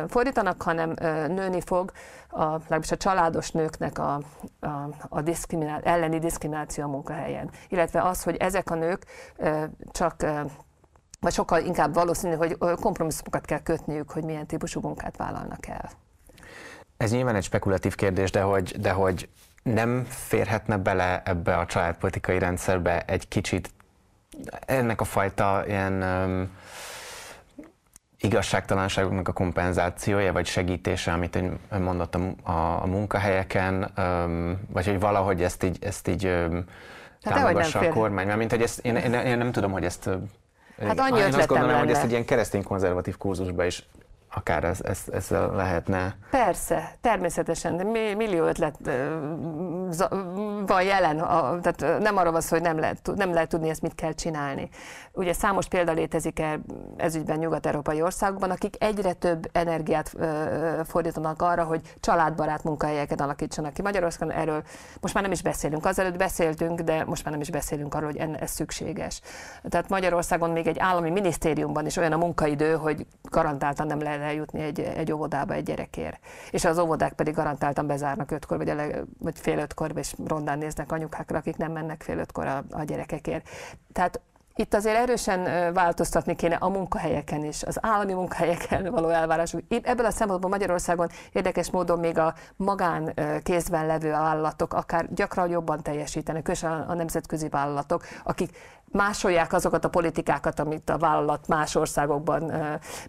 [0.08, 0.94] fordítanak, hanem
[1.28, 1.92] nőni fog
[2.30, 4.20] a, legalábbis a családos nőknek a,
[4.60, 4.68] a,
[5.10, 7.50] a diszkriminál, elleni diszkrimináció a munkahelyen.
[7.68, 9.06] Illetve az, hogy ezek a nők
[9.92, 10.26] csak
[11.20, 15.90] vagy sokkal inkább valószínű, hogy kompromisszumokat kell kötniük, hogy milyen típusú munkát vállalnak el.
[16.98, 19.30] Ez nyilván egy spekulatív kérdés, de hogy, de hogy
[19.64, 23.70] nem férhetne bele ebbe a családpolitikai rendszerbe egy kicsit
[24.66, 26.58] ennek a fajta ilyen um,
[28.20, 35.44] igazságtalanságoknak a kompenzációja, vagy segítése, amit én mondottam a, a munkahelyeken, um, vagy hogy valahogy
[35.44, 36.64] ezt így, ezt így um,
[37.24, 40.10] hát támogassa a kormány, mert mint hogy ezt, én, én, én nem tudom, hogy ezt
[40.80, 41.80] Hát annyi Én azt gondolom, lenne.
[41.80, 43.88] hogy ezt egy ilyen keresztény konzervatív kurzusba is
[44.36, 46.16] akár ez, ez, ez lehetne.
[46.32, 47.84] Persze, természetesen, de
[48.16, 48.76] millió ötlet
[50.66, 51.18] van jelen,
[51.62, 54.70] tehát nem arra van hogy nem lehet, nem lehet tudni ezt mit kell csinálni.
[55.12, 56.60] Ugye számos példa létezik -e
[56.98, 60.16] ezügyben nyugat-európai országokban, akik egyre több energiát
[60.84, 63.82] fordítanak arra, hogy családbarát munkahelyeket alakítsanak ki.
[63.82, 64.64] Magyarországon erről
[65.02, 65.86] most már nem is beszélünk.
[65.86, 69.22] Azelőtt beszéltünk, de most már nem is beszélünk arról, hogy ez szükséges.
[69.70, 74.62] Tehát Magyarországon még egy állami minisztériumban is olyan a munkaidő, hogy garantáltan nem lehet eljutni
[74.62, 76.20] egy, egy óvodába egy gyerekért.
[76.52, 80.92] És az óvodák pedig garantáltan bezárnak ötkor, vagy, ele, vagy fél ötkor, és rondán néznek
[80.92, 83.50] anyukákra, akik nem mennek fél ötkor a, a gyerekekért.
[83.94, 84.20] Tehát
[84.56, 89.62] itt azért erősen változtatni kéne a munkahelyeken is, az állami munkahelyeken való elvárásuk.
[89.84, 93.14] Ebből a szempontból Magyarországon érdekes módon még a magán
[93.44, 99.90] kézben levő vállalatok akár gyakran jobban teljesítenek, különösen a nemzetközi vállalatok, akik másolják azokat a
[99.90, 102.52] politikákat, amit a vállalat más országokban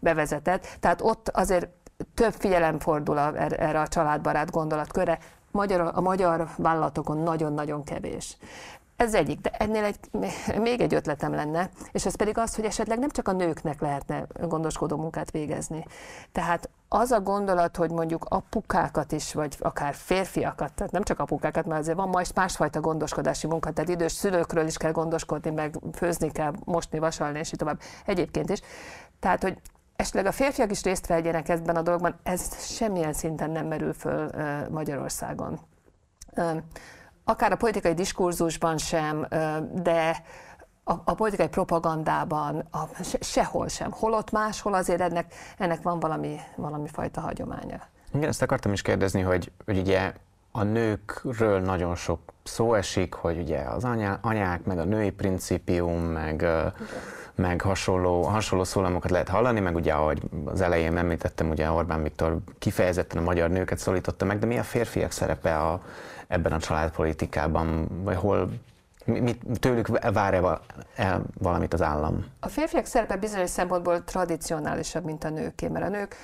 [0.00, 0.76] bevezetett.
[0.80, 1.68] Tehát ott azért
[2.14, 5.18] több figyelem fordul er, erre a családbarát gondolatkörre,
[5.50, 8.36] magyar, a magyar vállalatokon nagyon-nagyon kevés.
[8.96, 9.98] Ez egyik, de ennél egy,
[10.58, 14.26] még egy ötletem lenne, és ez pedig az, hogy esetleg nem csak a nőknek lehetne
[14.40, 15.84] gondoskodó munkát végezni.
[16.32, 21.66] Tehát az a gondolat, hogy mondjuk apukákat is, vagy akár férfiakat, tehát nem csak apukákat,
[21.66, 26.30] mert azért van majd másfajta gondoskodási munka, tehát idős szülőkről is kell gondoskodni, meg főzni
[26.30, 27.80] kell, mosni, vasalni, és így tovább.
[28.06, 28.60] Egyébként is.
[29.20, 29.58] Tehát, hogy
[29.96, 34.30] esetleg a férfiak is részt vegyenek ebben a dologban, ez semmilyen szinten nem merül föl
[34.70, 35.60] Magyarországon
[37.28, 39.26] akár a politikai diskurzusban sem,
[39.72, 40.22] de
[40.84, 43.90] a, a politikai propagandában a, se, sehol sem.
[43.90, 47.80] Holott máshol azért ennek, ennek van valami, valami fajta hagyománya.
[48.12, 50.12] Igen, ezt akartam is kérdezni, hogy, hogy ugye
[50.50, 56.02] a nőkről nagyon sok szó esik, hogy ugye az anyá, anyák, meg a női principium,
[56.02, 56.46] meg,
[57.34, 62.38] meg hasonló, hasonló szólamokat lehet hallani, meg ugye, ahogy az elején említettem, ugye Orbán Viktor
[62.58, 65.82] kifejezetten a magyar nőket szólította meg, de mi a férfiak szerepe a,
[66.28, 68.50] ebben a családpolitikában, vagy hol
[69.04, 70.60] mit, tőlük várja
[70.96, 72.24] el valamit az állam?
[72.40, 76.16] A férfiak szerepe bizonyos szempontból tradicionálisabb, mint a nőké, mert a nők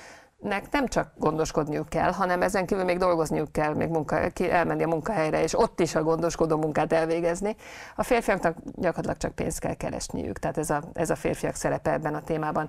[0.43, 4.83] nek nem csak gondoskodniuk kell, hanem ezen kívül még dolgozniuk kell, még munka, ki, elmenni
[4.83, 7.55] a munkahelyre, és ott is a gondoskodó munkát elvégezni.
[7.95, 12.15] A férfiaknak gyakorlatilag csak pénzt kell keresniük, tehát ez a, ez a férfiak szerepe ebben
[12.15, 12.67] a témában.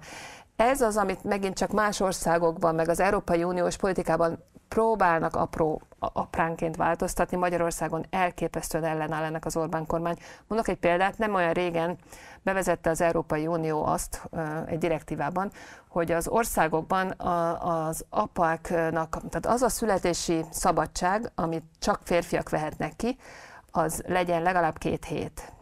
[0.57, 6.77] Ez az, amit megint csak más országokban, meg az Európai Uniós politikában próbálnak apró, apránként
[6.77, 7.37] változtatni.
[7.37, 10.16] Magyarországon elképesztően ellenáll ennek az Orbán kormány.
[10.46, 11.96] Mondok egy példát, nem olyan régen
[12.42, 14.29] bevezette az Európai Unió azt
[14.66, 15.50] egy direktívában,
[15.88, 17.11] hogy az országokban
[17.61, 23.16] az apáknak, tehát az a születési szabadság, amit csak férfiak vehetnek ki,
[23.70, 25.54] az legyen legalább két hét.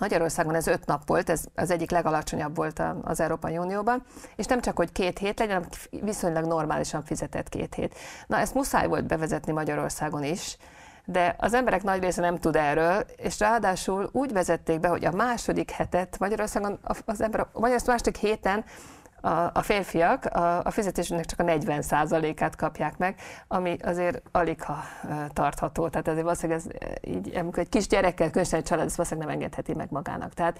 [0.00, 4.02] Magyarországon ez öt nap volt, ez az egyik legalacsonyabb volt az Európai Unióban,
[4.36, 7.94] és nem csak, hogy két hét legyen, hanem viszonylag normálisan fizetett két hét.
[8.26, 10.56] Na, ezt muszáj volt bevezetni Magyarországon is,
[11.04, 15.12] de az emberek nagy része nem tud erről, és ráadásul úgy vezették be, hogy a
[15.12, 18.64] második hetet Magyarországon, az ember, vagy azt második héten
[19.20, 24.78] a, a férfiak a, a fizetésünknek csak a 40%-át kapják meg, ami azért alig ha
[25.32, 25.88] tartható.
[25.88, 29.38] Tehát azért valószínűleg ez így, amikor egy kis gyerekkel, különösen egy család, ezt valószínűleg nem
[29.38, 30.34] engedheti meg magának.
[30.34, 30.58] Tehát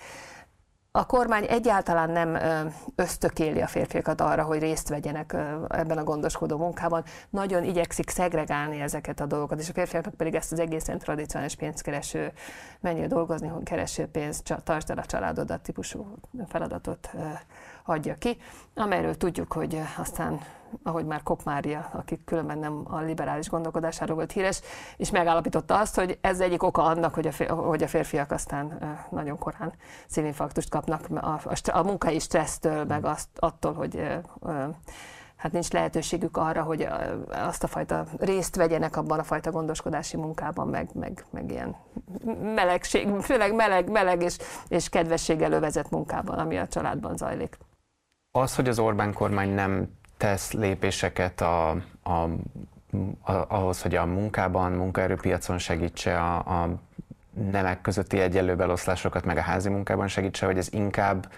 [0.93, 2.39] a kormány egyáltalán nem
[2.95, 5.37] ösztökéli a férfiakat arra, hogy részt vegyenek
[5.69, 7.05] ebben a gondoskodó munkában.
[7.31, 12.33] Nagyon igyekszik szegregálni ezeket a dolgokat, és a férfiaknak pedig ezt az egészen tradicionális pénzkereső,
[12.81, 16.19] menjél dolgozni, kereső pénzt, tartsd el a családodat típusú
[16.49, 17.11] feladatot
[17.91, 18.37] adja ki,
[18.75, 20.41] amelyről tudjuk, hogy aztán
[20.83, 24.61] ahogy már Kopp Mária, aki különben nem a liberális gondolkodásáról volt híres,
[24.97, 28.79] és megállapította azt, hogy ez egyik oka annak, hogy a, hogy a férfiak aztán
[29.11, 29.73] nagyon korán
[30.07, 34.03] szívinfarktust kapnak a, a, a munkai stressztől, meg azt, attól, hogy
[35.37, 36.89] hát nincs lehetőségük arra, hogy
[37.29, 41.77] azt a fajta részt vegyenek abban a fajta gondoskodási munkában, meg, meg, meg ilyen
[42.55, 44.37] melegség, főleg meleg, meleg és,
[44.69, 47.59] és kedvességgel övezett munkában, ami a családban zajlik.
[48.33, 51.71] Az, hogy az Orbán kormány nem tesz lépéseket a,
[52.03, 52.11] a,
[53.23, 56.81] a, ahhoz, hogy a munkában, munkaerőpiacon segítse a, a
[57.51, 61.33] nemek közötti egyenlő beloszlásokat, meg a házi munkában segítse, hogy ez inkább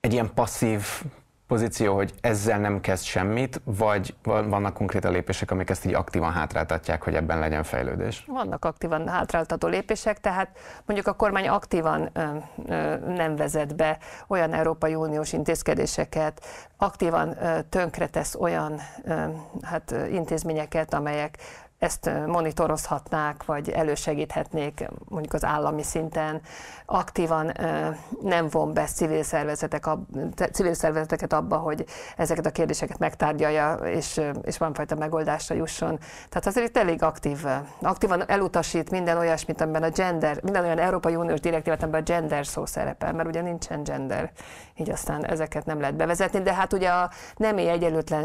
[0.00, 1.02] egy ilyen passzív
[1.50, 7.02] pozíció, hogy ezzel nem kezd semmit, vagy vannak konkrét lépések, amik ezt így aktívan hátráltatják,
[7.02, 8.24] hogy ebben legyen fejlődés?
[8.26, 12.22] Vannak aktívan hátráltató lépések, tehát mondjuk a kormány aktívan ö,
[12.66, 19.24] ö, nem vezet be olyan Európai Uniós intézkedéseket, aktívan ö, tönkretesz olyan ö,
[19.62, 21.36] hát, intézményeket, amelyek
[21.80, 26.40] ezt monitorozhatnák, vagy elősegíthetnék mondjuk az állami szinten,
[26.86, 27.52] aktívan
[28.22, 29.88] nem von be civil, szervezetek,
[30.52, 31.84] civil szervezeteket abba, hogy
[32.16, 35.98] ezeket a kérdéseket megtárgyalja, és, és valamifajta megoldásra jusson.
[36.28, 37.46] Tehát azért itt elég aktív,
[37.82, 42.46] aktívan elutasít minden olyasmit, amiben a gender, minden olyan Európai Uniós direktívát, amiben a gender
[42.46, 44.30] szó szerepel, mert ugye nincsen gender,
[44.76, 47.68] így aztán ezeket nem lehet bevezetni, de hát ugye a nemi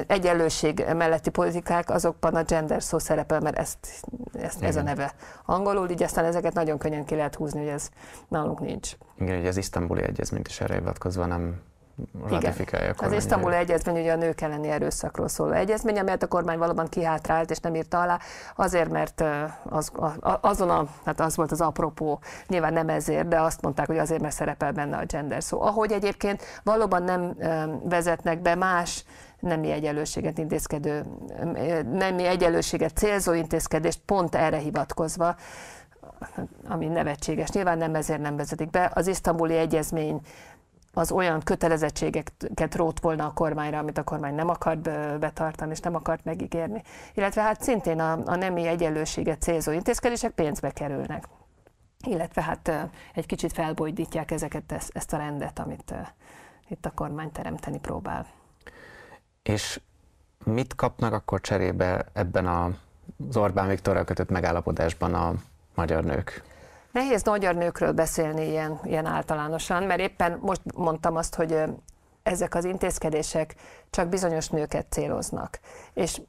[0.07, 5.13] egyenlőség melletti politikák, azokban a gender szó szerepel, mert ezt, ezt ez a neve
[5.45, 7.89] angolul, így aztán ezeket nagyon könnyen ki lehet húzni, hogy ez
[8.27, 8.91] nálunk nincs.
[9.17, 11.61] Igen, hogy az isztambuli egyezményt is erre hivatkozva nem
[12.27, 16.57] ratifikálja a Az isztambuli egyezmény ugye a nők elleni erőszakról szóló egyezmény, amelyet a kormány
[16.57, 18.19] valóban kihátrált és nem írta alá,
[18.55, 19.23] azért, mert
[19.63, 19.91] az,
[20.41, 24.21] azon a, hát az volt az apropó, nyilván nem ezért, de azt mondták, hogy azért,
[24.21, 25.61] mert szerepel benne a gender szó.
[25.61, 27.35] Ahogy egyébként valóban nem
[27.83, 29.05] vezetnek be más
[29.39, 31.05] nemi egyenlőséget intézkedő,
[31.91, 35.35] nemi egyenlőséget célzó intézkedést pont erre hivatkozva,
[36.67, 37.49] ami nevetséges.
[37.49, 38.91] Nyilván nem ezért nem vezetik be.
[38.93, 40.21] Az isztambuli egyezmény
[40.93, 44.81] az olyan kötelezettségeket rót volna a kormányra, amit a kormány nem akart
[45.19, 46.81] betartani, és nem akart megígérni.
[47.13, 51.27] Illetve hát szintén a, a nemi egyenlőséget célzó intézkedések pénzbe kerülnek.
[52.07, 55.93] Illetve hát egy kicsit felbojdítják ezeket, ezt a rendet, amit
[56.67, 58.25] itt a kormány teremteni próbál.
[59.49, 59.79] És
[60.43, 65.33] mit kapnak akkor cserébe ebben az Orbán Viktorral kötött megállapodásban a
[65.75, 66.43] magyar nők?
[66.91, 71.63] Nehéz magyar nőkről beszélni ilyen, ilyen általánosan, mert éppen most mondtam azt, hogy
[72.23, 73.55] ezek az intézkedések
[73.89, 75.59] csak bizonyos nőket céloznak.
[75.93, 76.21] És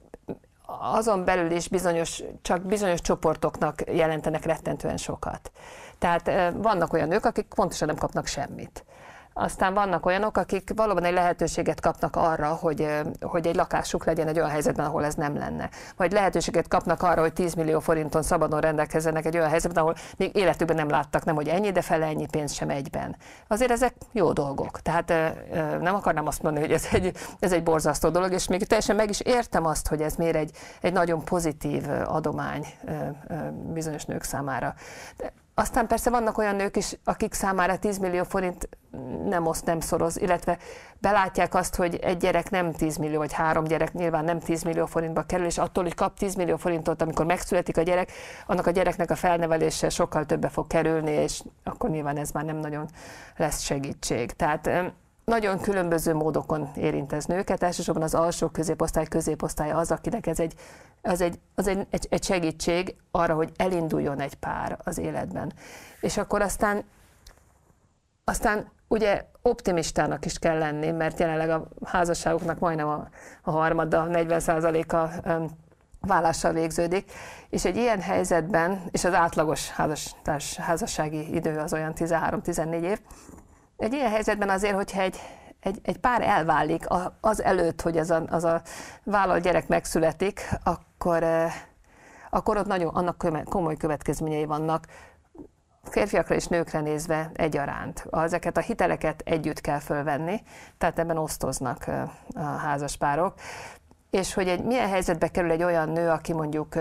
[0.67, 5.51] azon belül is bizonyos, csak bizonyos csoportoknak jelentenek rettentően sokat.
[5.99, 8.85] Tehát vannak olyan nők, akik pontosan nem kapnak semmit.
[9.39, 12.89] Aztán vannak olyanok, akik valóban egy lehetőséget kapnak arra, hogy,
[13.21, 15.71] hogy egy lakásuk legyen egy olyan helyzetben, ahol ez nem lenne.
[15.97, 20.37] Vagy lehetőséget kapnak arra, hogy 10 millió forinton szabadon rendelkezzenek egy olyan helyzetben, ahol még
[20.37, 23.17] életükben nem láttak nem, hogy ennyi, de fele ennyi pénz sem egyben.
[23.49, 24.81] Azért ezek jó dolgok.
[24.81, 25.13] Tehát
[25.81, 29.09] nem akarnám azt mondani, hogy ez egy, ez egy borzasztó dolog, és még teljesen meg
[29.09, 32.67] is értem azt, hogy ez miért egy, egy nagyon pozitív adomány
[33.73, 34.75] bizonyos nők számára.
[35.17, 38.69] De aztán persze vannak olyan nők is, akik számára 10 millió forint
[39.25, 40.59] nem oszt, nem szoroz, illetve
[40.99, 44.87] belátják azt, hogy egy gyerek nem 10 millió, vagy három gyerek nyilván nem 10 millió
[44.87, 48.13] forintba kerül, és attól, hogy kap 10 millió forintot, amikor megszületik a gyerek,
[48.47, 52.57] annak a gyereknek a felnevelése sokkal többe fog kerülni, és akkor nyilván ez már nem
[52.57, 52.89] nagyon
[53.37, 54.33] lesz segítség.
[54.33, 54.71] Tehát
[55.31, 60.55] nagyon különböző módokon érint ez nőket, elsősorban az alsó középosztály középosztálya az, akinek ez egy,
[61.03, 65.53] az egy, az egy, egy, egy segítség arra, hogy elinduljon egy pár az életben.
[66.01, 66.85] És akkor aztán,
[68.25, 73.09] aztán ugye optimistának is kell lenni, mert jelenleg a házasságoknak majdnem a,
[73.43, 75.11] a harmada, 40 a
[76.01, 77.13] vállással végződik,
[77.49, 80.15] és egy ilyen helyzetben, és az átlagos házas,
[80.57, 83.01] házassági idő az olyan 13-14 év,
[83.77, 85.19] egy ilyen helyzetben azért, hogyha egy,
[85.61, 86.85] egy, egy pár elválik
[87.21, 88.63] az előtt, hogy ez a, az a
[89.05, 91.53] vállalt gyerek megszületik, akkor, eh,
[92.31, 94.87] akkor ott nagyon annak komoly következményei vannak,
[95.83, 98.07] férfiakra és nőkre nézve egyaránt.
[98.11, 100.43] Ezeket a hiteleket együtt kell fölvenni,
[100.79, 102.03] tehát ebben osztoznak eh,
[102.35, 103.35] a házaspárok.
[104.11, 106.75] És hogy egy, milyen helyzetbe kerül egy olyan nő, aki mondjuk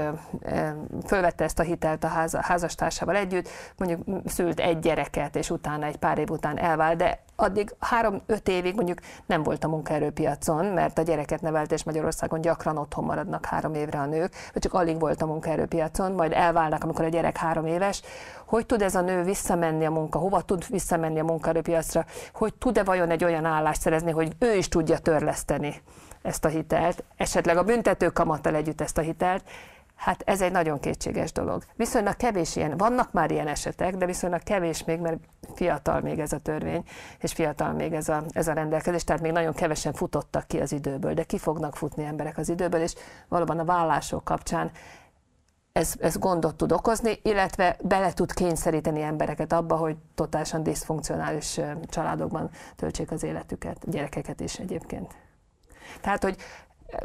[1.05, 5.97] fölvette ezt a hitelt a háza, házastársával együtt, mondjuk szült egy gyereket, és utána egy
[5.97, 11.01] pár év után elvált, de addig három-öt évig mondjuk nem volt a munkaerőpiacon, mert a
[11.01, 15.21] gyereket nevelt, és Magyarországon gyakran otthon maradnak három évre a nők, vagy csak alig volt
[15.21, 18.01] a munkaerőpiacon, majd elválnak, amikor a gyerek három éves.
[18.45, 22.83] Hogy tud ez a nő visszamenni a munka, hova tud visszamenni a munkaerőpiacra, hogy tud-e
[22.83, 25.81] vajon egy olyan állást szerezni, hogy ő is tudja törleszteni
[26.25, 29.43] ezt a hitelt, esetleg a büntető kamattal együtt ezt a hitelt,
[29.95, 31.63] Hát ez egy nagyon kétséges dolog.
[31.75, 35.17] Viszonylag kevés ilyen, vannak már ilyen esetek, de viszonylag kevés még, mert
[35.53, 36.83] fiatal még ez a törvény,
[37.19, 40.71] és fiatal még ez a, ez a rendelkezés, tehát még nagyon kevesen futottak ki az
[40.71, 42.93] időből, de ki fognak futni emberek az időből, és
[43.27, 44.71] valóban a vállások kapcsán
[45.71, 52.49] ez, ez gondot tud okozni, illetve bele tud kényszeríteni embereket abba, hogy totálisan diszfunkcionális családokban
[52.75, 55.15] töltsék az életüket, gyerekeket is egyébként.
[56.01, 56.35] Tehát, hogy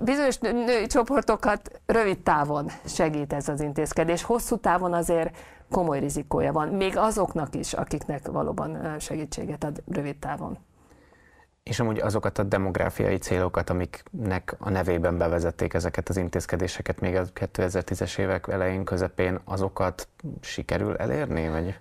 [0.03, 5.37] bizonyos női csoportokat rövid távon segít ez az intézkedés, hosszú távon azért
[5.71, 10.59] komoly rizikója van, még azoknak is, akiknek valóban segítséget ad rövid távon.
[11.63, 17.25] És amúgy azokat a demográfiai célokat, amiknek a nevében bevezették ezeket az intézkedéseket még a
[17.25, 20.09] 2010-es évek elején, közepén, azokat
[20.41, 21.49] sikerül elérni?
[21.49, 21.79] Vagy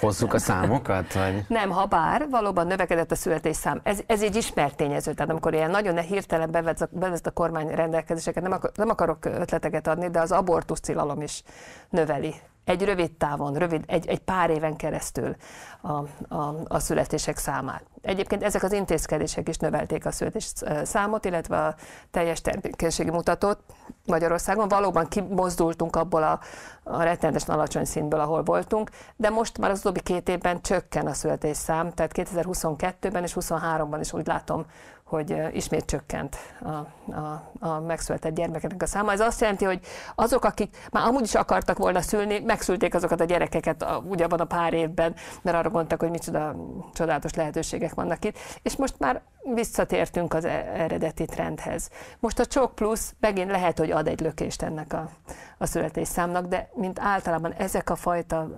[0.00, 1.12] hozzuk a számokat?
[1.12, 1.44] Vagy?
[1.48, 3.80] Nem, ha bár valóban növekedett a születésszám.
[3.82, 5.12] Ez, ez egy ismert tényező.
[5.14, 9.86] Tehát amikor ilyen nagyon hirtelen bevezet, bevezet a kormány rendelkezéseket, nem, akar, nem akarok ötleteket
[9.86, 11.42] adni, de az abortusz tilalom is
[11.90, 12.34] növeli
[12.66, 15.36] egy rövid távon, rövid, egy, egy pár éven keresztül
[15.80, 15.92] a,
[16.34, 17.84] a, a születések számát.
[18.02, 20.52] Egyébként ezek az intézkedések is növelték a születés
[20.82, 21.74] számot, illetve a
[22.10, 23.58] teljes termékenységi mutatót
[24.06, 24.68] Magyarországon.
[24.68, 26.40] Valóban kimozdultunk abból a,
[26.82, 31.12] a rettenetesen alacsony szintből, ahol voltunk, de most már az utóbbi két évben csökken a
[31.12, 34.66] születésszám, tehát 2022-ben és 2023-ban is úgy látom,
[35.06, 36.68] hogy ismét csökkent a,
[37.12, 39.12] a, a megszületett gyermekeknek a száma.
[39.12, 39.80] Ez azt jelenti, hogy
[40.14, 44.44] azok, akik már amúgy is akartak volna szülni, megszülték azokat a gyerekeket a, ugyanabban a
[44.44, 46.56] pár évben, mert arra gondoltak, hogy micsoda
[46.92, 49.22] csodálatos lehetőségek vannak itt, és most már
[49.54, 51.90] visszatértünk az e-, eredeti trendhez.
[52.20, 55.10] Most a csok plusz megint lehet, hogy ad egy lökést ennek a,
[55.58, 58.48] a születésszámnak, de mint általában ezek a fajta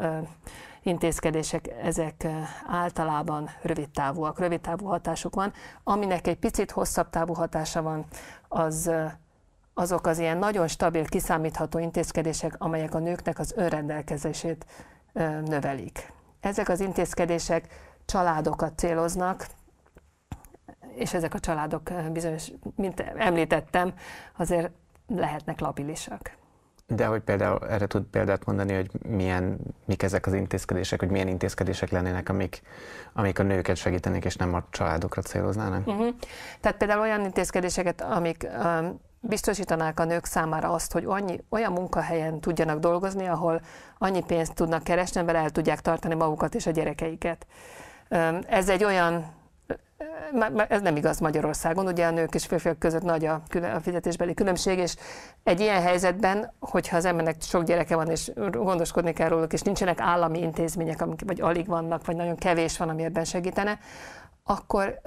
[0.82, 2.26] intézkedések, ezek
[2.66, 5.52] általában rövid távúak, rövid távú hatásuk van.
[5.84, 8.04] Aminek egy picit hosszabb távú hatása van,
[8.48, 8.90] az
[9.74, 14.66] azok az ilyen nagyon stabil, kiszámítható intézkedések, amelyek a nőknek az önrendelkezését
[15.44, 16.12] növelik.
[16.40, 17.66] Ezek az intézkedések
[18.04, 19.46] családokat céloznak,
[20.94, 23.94] és ezek a családok bizonyos, mint említettem,
[24.36, 24.70] azért
[25.06, 26.37] lehetnek labilisak.
[26.90, 31.28] De hogy például erre tud példát mondani, hogy milyen, mik ezek az intézkedések, hogy milyen
[31.28, 32.62] intézkedések lennének, amik,
[33.12, 35.86] amik a nőket segítenék, és nem a családokra céloznának?
[35.86, 36.14] Uh-huh.
[36.60, 42.40] Tehát például olyan intézkedéseket, amik um, biztosítanák a nők számára azt, hogy annyi, olyan munkahelyen
[42.40, 43.60] tudjanak dolgozni, ahol
[43.98, 47.46] annyi pénzt tudnak keresni, amivel el tudják tartani magukat és a gyerekeiket.
[48.10, 49.36] Um, ez egy olyan
[50.68, 53.42] ez nem igaz Magyarországon, ugye a nők és férfiak között nagy a,
[53.74, 54.96] a fizetésbeli különbség, és
[55.42, 60.00] egy ilyen helyzetben, hogyha az embernek sok gyereke van, és gondoskodni kell róluk, és nincsenek
[60.00, 63.78] állami intézmények, amik vagy alig vannak, vagy nagyon kevés van, ami ebben segítene,
[64.44, 65.00] akkor,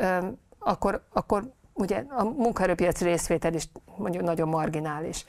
[0.59, 5.25] akkor, akkor ugye a munkaerőpiaci részvétel is mondjuk nagyon marginális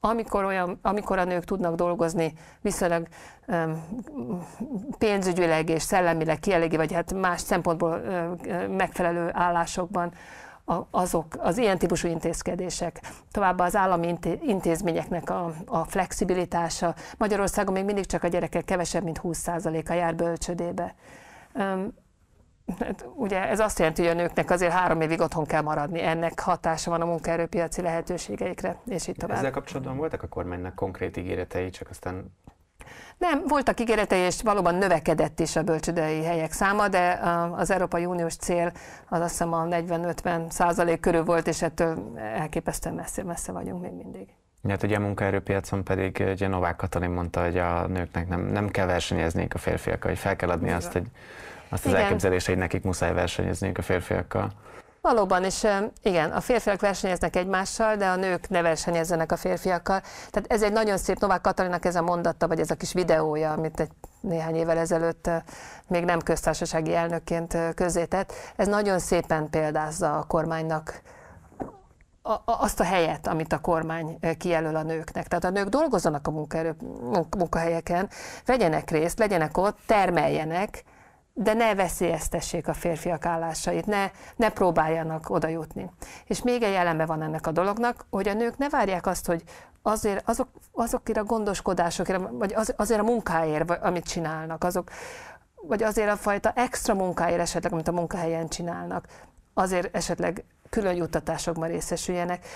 [0.00, 3.06] amikor, olyan, amikor a nők tudnak dolgozni viszonylag
[3.46, 3.86] um,
[4.98, 10.12] pénzügyileg és szellemileg kielégé, vagy hát más szempontból uh, megfelelő állásokban,
[10.90, 16.94] azok az ilyen típusú intézkedések, továbbá az állami intézményeknek a, a flexibilitása.
[17.18, 20.94] Magyarországon még mindig csak a gyerekek kevesebb, mint 20%-a jár bölcsödébe.
[21.54, 21.94] Um,
[22.78, 26.02] Hát ugye ez azt jelenti, hogy a nőknek azért három évig otthon kell maradni.
[26.02, 29.36] Ennek hatása van a munkaerőpiaci lehetőségeikre, és így tovább.
[29.36, 32.32] Ezzel kapcsolatban voltak a kormánynak konkrét ígéretei, csak aztán
[33.18, 37.20] nem, voltak ígéretei, és valóban növekedett is a bölcsödei helyek száma, de
[37.52, 38.72] az Európai Uniós cél
[39.08, 43.92] az azt hiszem a 40-50 százalék körül volt, és ettől elképesztően messze, messze vagyunk még
[43.92, 44.28] mindig.
[44.68, 48.86] Hát ugye a munkaerőpiacon pedig ugye Novák Katalin mondta, hogy a nőknek nem, nem kell
[48.86, 51.06] versenyezniük a férfiakkal, hogy fel kell adni azt, hogy
[51.70, 54.52] azt az elképzelés, hogy nekik muszáj versenyezniük a férfiakkal.
[55.00, 55.66] Valóban, és
[56.02, 60.00] igen, a férfiak versenyeznek egymással, de a nők ne versenyezzenek a férfiakkal.
[60.30, 63.52] Tehát ez egy nagyon szép, Novák Katalinak ez a mondatta, vagy ez a kis videója,
[63.52, 63.90] amit egy
[64.20, 65.30] néhány évvel ezelőtt
[65.88, 68.32] még nem köztársasági elnökként közzétett.
[68.56, 71.02] Ez nagyon szépen példázza a kormánynak
[72.44, 75.28] azt a helyet, amit a kormány kijelöl a nőknek.
[75.28, 76.76] Tehát a nők dolgozzanak a munkaerő,
[77.38, 78.08] munkahelyeken,
[78.44, 80.84] vegyenek részt, legyenek ott, termeljenek,
[81.40, 85.90] de ne veszélyeztessék a férfiak állásait, ne, ne próbáljanak oda jutni.
[86.24, 89.42] És még egy eleme van ennek a dolognak, hogy a nők ne várják azt, hogy
[89.82, 94.90] azért azok, azokért a gondoskodásokért, vagy az, azért a munkáért, amit csinálnak, azok,
[95.54, 99.06] vagy azért a fajta extra munkáért esetleg, amit a munkahelyen csinálnak,
[99.54, 102.46] azért esetleg külön juttatásokban részesüljenek,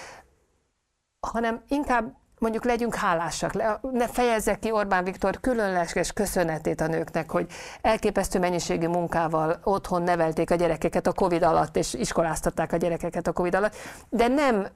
[1.20, 3.52] hanem inkább mondjuk legyünk hálásak,
[3.92, 7.46] ne fejezze ki Orbán Viktor különleges köszönetét a nőknek, hogy
[7.80, 13.32] elképesztő mennyiségű munkával otthon nevelték a gyerekeket a Covid alatt, és iskoláztatták a gyerekeket a
[13.32, 13.76] Covid alatt,
[14.08, 14.66] de nem,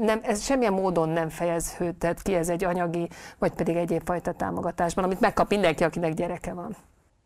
[0.00, 3.08] nem ez semmilyen módon nem fejeződhet ki ez egy anyagi,
[3.38, 6.76] vagy pedig egyéb fajta támogatásban, amit megkap mindenki, akinek gyereke van.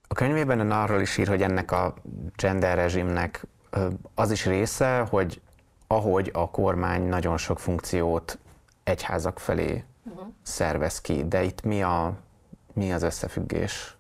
[0.09, 1.95] A könyvében ön arról is ír, hogy ennek a
[2.37, 3.47] gender rezsimnek
[4.15, 5.41] az is része, hogy
[5.87, 8.39] ahogy a kormány nagyon sok funkciót
[8.85, 10.27] egyházak felé uh-huh.
[10.43, 12.13] szervez ki, de itt mi, a,
[12.73, 13.97] mi az összefüggés?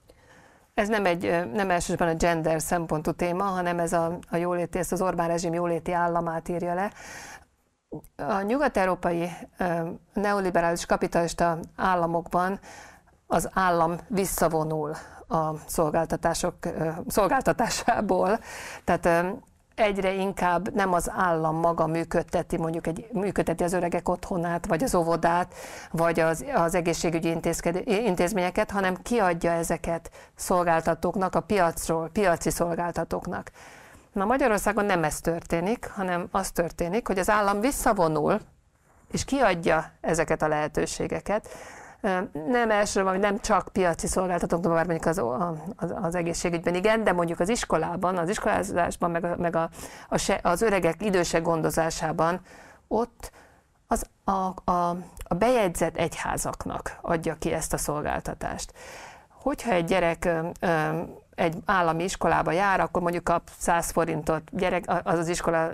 [0.74, 4.92] Ez nem, egy, nem elsősorban a gender szempontú téma, hanem ez a, a jóléti, ezt
[4.92, 6.92] az Orbán rezsim jóléti államát írja le.
[8.16, 9.30] A nyugat-európai
[10.12, 12.60] neoliberális kapitalista államokban
[13.26, 14.94] az állam visszavonul
[15.28, 16.54] a szolgáltatások
[17.06, 18.38] szolgáltatásából.
[18.84, 19.34] Tehát
[19.74, 24.94] egyre inkább nem az állam maga működteti, mondjuk egy, működteti az öregek otthonát, vagy az
[24.94, 25.54] óvodát,
[25.90, 27.36] vagy az, az egészségügyi
[27.84, 33.50] intézményeket, hanem kiadja ezeket szolgáltatóknak, a piacról, piaci szolgáltatóknak.
[34.12, 38.40] Na Magyarországon nem ez történik, hanem az történik, hogy az állam visszavonul,
[39.12, 41.48] és kiadja ezeket a lehetőségeket,
[42.32, 45.22] nem elsősorban, nem csak piaci szolgáltatóknak, már mondjuk az,
[45.76, 49.70] az, az egészségügyben igen, de mondjuk az iskolában, az iskolázásban, meg, a, meg a,
[50.08, 52.40] a, az öregek, idősek gondozásában,
[52.88, 53.32] ott
[53.86, 58.72] az a, a, a bejegyzett egyházaknak adja ki ezt a szolgáltatást.
[59.28, 60.28] Hogyha egy gyerek
[61.34, 65.70] egy állami iskolába jár, akkor mondjuk kap 100 forintot gyerek, az az iskola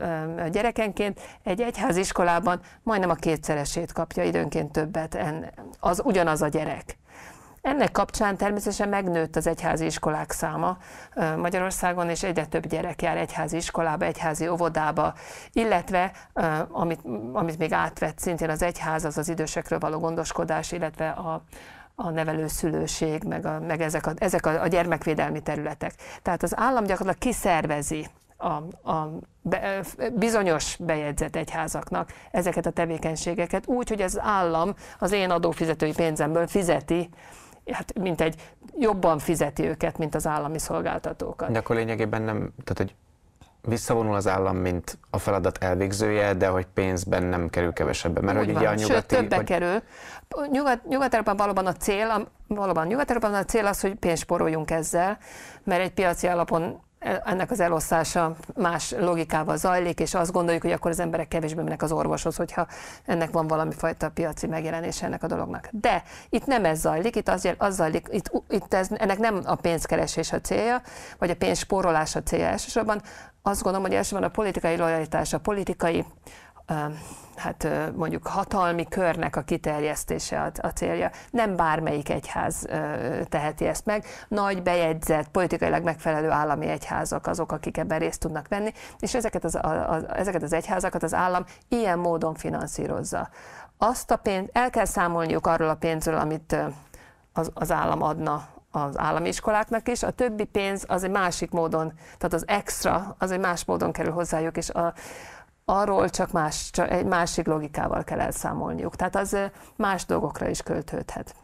[0.51, 5.19] gyerekenként, egy egyházi iskolában majdnem a kétszeresét kapja, időnként többet,
[5.81, 6.97] az ugyanaz a gyerek.
[7.63, 10.79] Ennek kapcsán természetesen megnőtt az egyházi iskolák száma
[11.37, 15.15] Magyarországon, és egyre több gyerek jár egyházi iskolába, egyházi óvodába,
[15.53, 16.13] illetve
[16.71, 17.01] amit,
[17.33, 21.43] amit még átvett szintén az egyház, az az idősekről való gondoskodás, illetve a,
[22.01, 25.95] a nevelőszülőség, meg, a, meg ezek, a, ezek a, a gyermekvédelmi területek.
[26.23, 28.53] Tehát az állam gyakorlatilag kiszervezi a,
[28.91, 29.11] a
[29.43, 29.81] be,
[30.15, 37.09] bizonyos bejegyzett egyházaknak ezeket a tevékenységeket úgy, hogy az állam az én adófizetői pénzemből fizeti,
[37.71, 41.51] hát mint egy jobban fizeti őket, mint az állami szolgáltatókat.
[41.51, 42.95] De akkor lényegében nem, tehát hogy
[43.63, 48.21] visszavonul az állam, mint a feladat elvégzője, de hogy pénzben nem kerül kevesebbe.
[48.21, 48.93] Mert Úgy hogy ugye a nyugati...
[48.93, 49.45] Sőt, többe vagy...
[49.45, 49.83] kerül.
[50.51, 55.19] Nyugat, Nyugat-Európában valóban a cél, valóban Nyugat-Európában a cél az, hogy pénzt sporoljunk ezzel,
[55.65, 60.91] mert egy piaci alapon ennek az elosztása más logikával zajlik, és azt gondoljuk, hogy akkor
[60.91, 62.67] az emberek kevésbé mennek az orvoshoz, hogyha
[63.05, 65.69] ennek van valami fajta piaci megjelenése ennek a dolognak.
[65.71, 69.55] De itt nem ez zajlik, itt az, az zajlik, itt, itt ez, ennek nem a
[69.55, 70.83] pénzkeresés a célja,
[71.19, 73.03] vagy a pénz spórolás a célja elsősorban.
[73.43, 76.05] Azt gondolom, hogy elsősorban a politikai lojalitás, a politikai
[77.37, 81.11] hát mondjuk hatalmi körnek a kiterjesztése a, célja.
[81.31, 82.67] Nem bármelyik egyház
[83.29, 84.05] teheti ezt meg.
[84.29, 89.55] Nagy bejegyzett, politikailag megfelelő állami egyházak azok, akik ebben részt tudnak venni, és ezeket az,
[89.55, 93.29] a, a, ezeket az egyházakat az állam ilyen módon finanszírozza.
[93.79, 96.57] Azt a pénzt, el kell számolniuk arról a pénzről, amit
[97.33, 101.93] az, az állam adna az állami iskoláknak is, a többi pénz az egy másik módon,
[102.19, 104.93] tehát az extra, az egy más módon kerül hozzájuk, és a,
[105.71, 108.97] arról csak, más, csak egy másik logikával kell elszámolniuk.
[108.97, 109.37] Tehát az
[109.77, 111.35] más dolgokra is költődhet.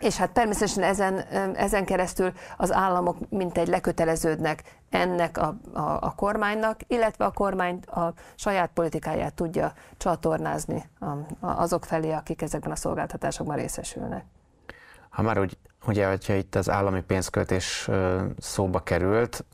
[0.00, 1.18] És hát természetesen ezen,
[1.54, 8.12] ezen keresztül az államok mintegy leköteleződnek ennek a, a, a kormánynak, illetve a kormány a
[8.34, 14.24] saját politikáját tudja csatornázni a, a, azok felé, akik ezekben a szolgáltatásokban részesülnek.
[15.08, 17.90] Ha már úgy, ugye, hogyha itt az állami pénzköltés
[18.38, 19.44] szóba került,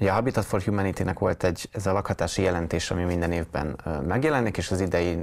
[0.00, 4.56] Ugye a Habitat for Humanity-nek volt egy, ez a lakhatási jelentés, ami minden évben megjelenik,
[4.56, 5.18] és az idei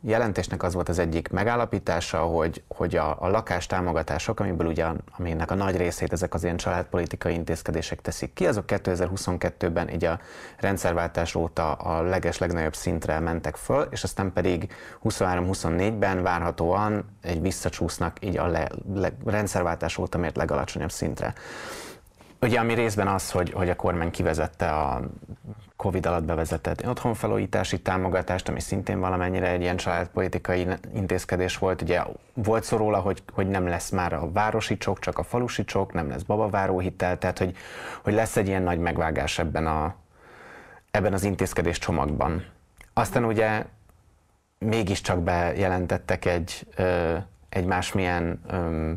[0.00, 4.86] jelentésnek az volt az egyik megállapítása, hogy, hogy a, a lakástámogatások, amiből ugye,
[5.18, 10.20] aminek a nagy részét ezek az ilyen családpolitikai intézkedések teszik ki, azok 2022-ben így a
[10.58, 14.72] rendszerváltás óta a leges legnagyobb szintre mentek föl, és aztán pedig
[15.04, 21.34] 23-24-ben várhatóan egy visszacsúsznak így a le, le, rendszerváltás óta mért legalacsonyabb szintre.
[22.40, 25.00] Ugye ami részben az, hogy, hogy a kormány kivezette a
[25.76, 31.82] Covid alatt bevezetett otthonfelújítási támogatást, ami szintén valamennyire egy ilyen családpolitikai intézkedés volt.
[31.82, 32.02] Ugye
[32.34, 35.92] volt szó róla, hogy, hogy nem lesz már a városi csok, csak a falusi csok,
[35.92, 37.56] nem lesz babaváró hitel, tehát hogy,
[38.02, 39.94] hogy lesz egy ilyen nagy megvágás ebben, a,
[40.90, 42.44] ebben az intézkedés csomagban.
[42.92, 43.64] Aztán ugye
[44.58, 47.16] mégiscsak bejelentettek egy, ö,
[47.48, 48.92] egy másmilyen, ö,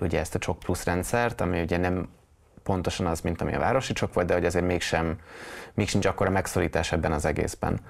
[0.00, 2.08] ugye ezt a csok plusz rendszert, ami ugye nem
[2.66, 5.18] pontosan az, mint ami a városi csok volt, de hogy azért mégsem,
[5.74, 7.80] még sincs akkora megszorítás ebben az egészben.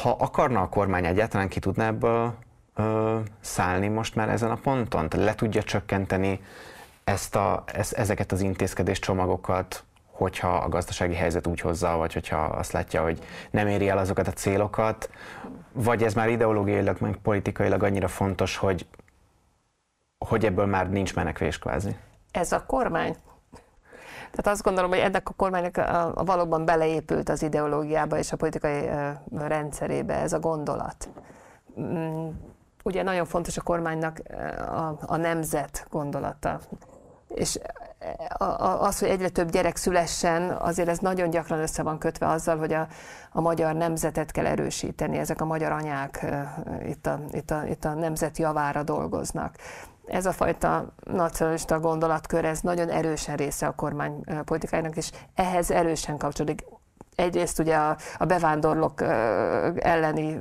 [0.00, 2.34] Ha akarna a kormány egyáltalán ki tudna ebből
[2.74, 5.08] ö, szállni most már ezen a ponton?
[5.16, 6.40] Le tudja csökkenteni
[7.04, 12.36] ezt a, ez, ezeket az intézkedés csomagokat, hogyha a gazdasági helyzet úgy hozza, vagy hogyha
[12.36, 13.18] azt látja, hogy
[13.50, 15.10] nem éri el azokat a célokat,
[15.72, 18.86] vagy ez már ideológiailag, meg politikailag annyira fontos, hogy
[20.18, 21.96] hogy ebből már nincs menekvés kvázi.
[22.30, 23.16] Ez a kormány?
[24.30, 28.88] Tehát azt gondolom, hogy ennek a kormánynak a, valóban beleépült az ideológiába és a politikai
[29.30, 31.08] rendszerébe ez a gondolat.
[31.80, 32.28] Mm,
[32.84, 34.20] ugye nagyon fontos a kormánynak
[34.58, 36.60] a, a nemzet gondolata.
[37.34, 37.58] És
[38.78, 42.72] az, hogy egyre több gyerek szülessen, azért ez nagyon gyakran össze van kötve azzal, hogy
[42.72, 42.86] a,
[43.32, 45.18] a magyar nemzetet kell erősíteni.
[45.18, 46.26] Ezek a magyar anyák
[46.86, 49.56] itt a, itt a, itt a nemzet javára dolgoznak
[50.06, 56.18] ez a fajta nacionalista gondolatkör, ez nagyon erősen része a kormány politikájának, és ehhez erősen
[56.18, 56.64] kapcsolódik.
[57.14, 59.02] Egyrészt ugye a, a bevándorlók
[59.76, 60.40] elleni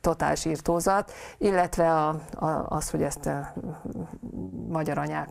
[0.00, 3.52] totális írtózat, illetve a, a, az, hogy ezt a
[4.68, 5.28] magyar anyák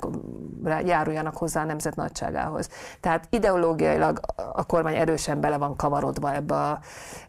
[0.83, 2.69] járuljanak hozzá a nemzet nagyságához.
[2.99, 4.19] Tehát ideológiailag
[4.53, 6.79] a kormány erősen bele van kavarodva ebbe a,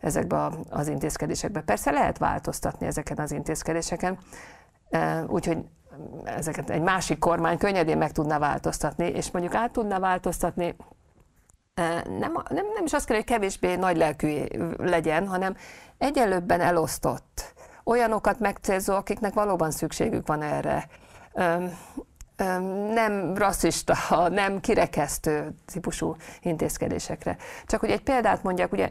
[0.01, 1.61] ezekbe az intézkedésekbe.
[1.61, 4.19] Persze lehet változtatni ezeken az intézkedéseken,
[5.27, 5.65] úgyhogy
[6.25, 10.77] ezeket egy másik kormány könnyedén meg tudná változtatni, és mondjuk át tudná változtatni
[12.19, 14.45] nem, nem, nem is azt kell, hogy kevésbé nagy lelkű
[14.77, 15.57] legyen, hanem
[15.99, 17.55] egyenlőbben elosztott.
[17.85, 20.89] Olyanokat megcélzó, akiknek valóban szükségük van erre.
[22.93, 23.97] Nem rasszista,
[24.29, 27.37] nem kirekesztő típusú intézkedésekre.
[27.67, 28.91] Csak hogy egy példát mondjak, ugye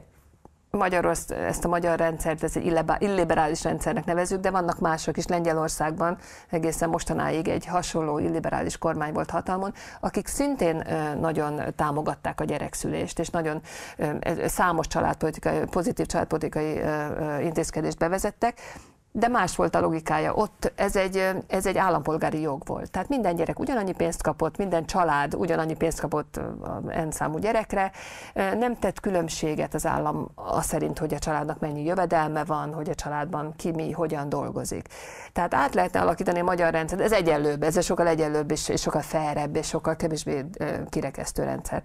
[0.72, 5.26] Magyarország, ezt a magyar rendszert, ez egy illiberális rendszernek nevezük, de vannak mások is.
[5.26, 6.18] Lengyelországban
[6.50, 10.84] egészen mostanáig egy hasonló illiberális kormány volt hatalmon, akik szintén
[11.20, 13.62] nagyon támogatták a gyerekszülést, és nagyon
[14.46, 16.82] számos családpolitikai, pozitív családpolitikai
[17.42, 18.60] intézkedést bevezettek,
[19.20, 20.34] de más volt a logikája.
[20.34, 22.92] Ott ez egy, ez egy állampolgári jog volt.
[22.92, 26.40] Tehát minden gyerek ugyanannyi pénzt kapott, minden család ugyanannyi pénzt kapott
[26.86, 27.92] N számú gyerekre.
[28.34, 32.96] Nem tett különbséget az állam az szerint, hogy a családnak mennyi jövedelme van, hogy a
[32.96, 34.88] családban ki mi, hogyan dolgozik.
[35.34, 37.02] Tehát át lehetne alakítani a magyar rendszert.
[37.02, 40.46] Ez egyenlőbb, ez sokkal egyenlőbb és, és sokkal felrebb és sokkal kevésbé
[40.90, 41.84] kirekesztő rendszer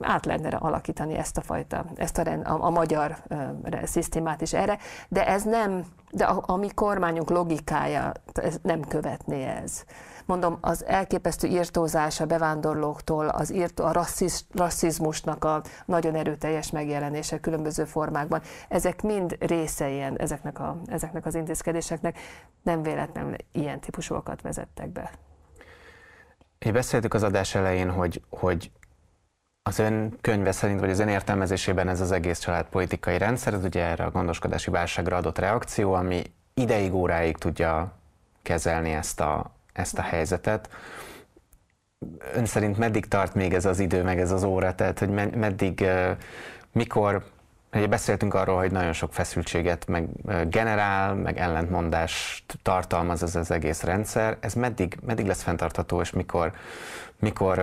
[0.00, 4.52] át lehetne alakítani ezt a fajta, ezt a, rend, a, a magyar uh, szisztémát is
[4.52, 4.78] erre,
[5.08, 9.84] de ez nem, de a, a mi kormányunk logikája ez nem követné ez.
[10.26, 17.40] Mondom, az elképesztő írtózás a bevándorlóktól, az írt, a rassziz, rasszizmusnak a nagyon erőteljes megjelenése
[17.40, 22.18] különböző formákban, ezek mind részeien ezeknek, a, ezeknek az intézkedéseknek
[22.62, 25.10] nem véletlenül ilyen típusúakat vezettek be.
[26.58, 28.70] Én beszéltük az adás elején, hogy, hogy
[29.62, 33.84] az ön könyve szerint, vagy az ön értelmezésében ez az egész családpolitikai rendszer, ez ugye
[33.84, 36.22] erre a gondoskodási válságra adott reakció, ami
[36.54, 37.92] ideig, óráig tudja
[38.42, 40.68] kezelni ezt a, ezt a helyzetet.
[42.34, 45.84] Ön szerint meddig tart még ez az idő, meg ez az óra, tehát hogy meddig,
[46.72, 47.24] mikor,
[47.72, 50.08] ugye beszéltünk arról, hogy nagyon sok feszültséget meg
[50.48, 56.52] generál, meg ellentmondást tartalmaz ez az egész rendszer, ez meddig, meddig lesz fenntartható, és mikor,
[57.18, 57.58] mikor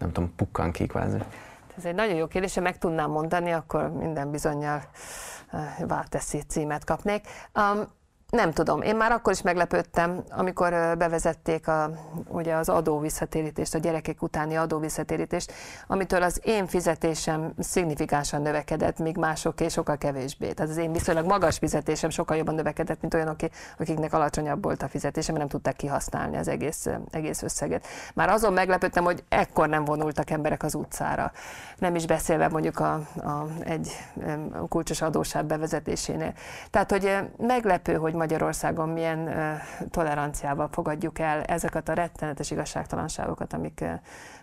[0.00, 1.18] nem tudom, pukkan ki kvázi?
[1.76, 4.82] Ez egy nagyon jó kérdés, ha meg tudnám mondani, akkor minden bizonyal
[5.50, 7.26] eh, válteszi címet kapnék.
[7.54, 7.88] Um,
[8.30, 11.90] nem tudom, én már akkor is meglepődtem, amikor bevezették a,
[12.28, 15.52] ugye az adóvisszatérítést, a gyerekek utáni adóvisszatérítést,
[15.86, 20.52] amitől az én fizetésem szignifikánsan növekedett, míg másoké sokkal kevésbé.
[20.52, 23.36] Tehát az én viszonylag magas fizetésem sokkal jobban növekedett, mint olyanok,
[23.78, 27.86] akiknek alacsonyabb volt a fizetésem, mert nem tudták kihasználni az egész, egész összeget.
[28.14, 31.32] Már azon meglepődtem, hogy ekkor nem vonultak emberek az utcára.
[31.78, 33.92] Nem is beszélve mondjuk a, a, egy
[34.68, 36.32] kulcsos adóság bevezetésénél.
[36.70, 39.30] Tehát, hogy meglepő, hogy Magyarországon milyen
[39.90, 43.84] toleranciával fogadjuk el ezeket a rettenetes igazságtalanságokat, amik,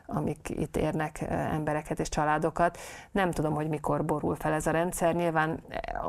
[0.06, 2.78] amik itt érnek embereket és családokat.
[3.12, 5.16] Nem tudom, hogy mikor borul fel ez a rendszer.
[5.16, 5.60] Nyilván,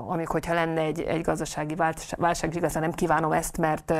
[0.06, 1.74] amikor hogyha lenne egy, egy gazdasági
[2.16, 3.94] válság, igazán nem kívánom ezt, mert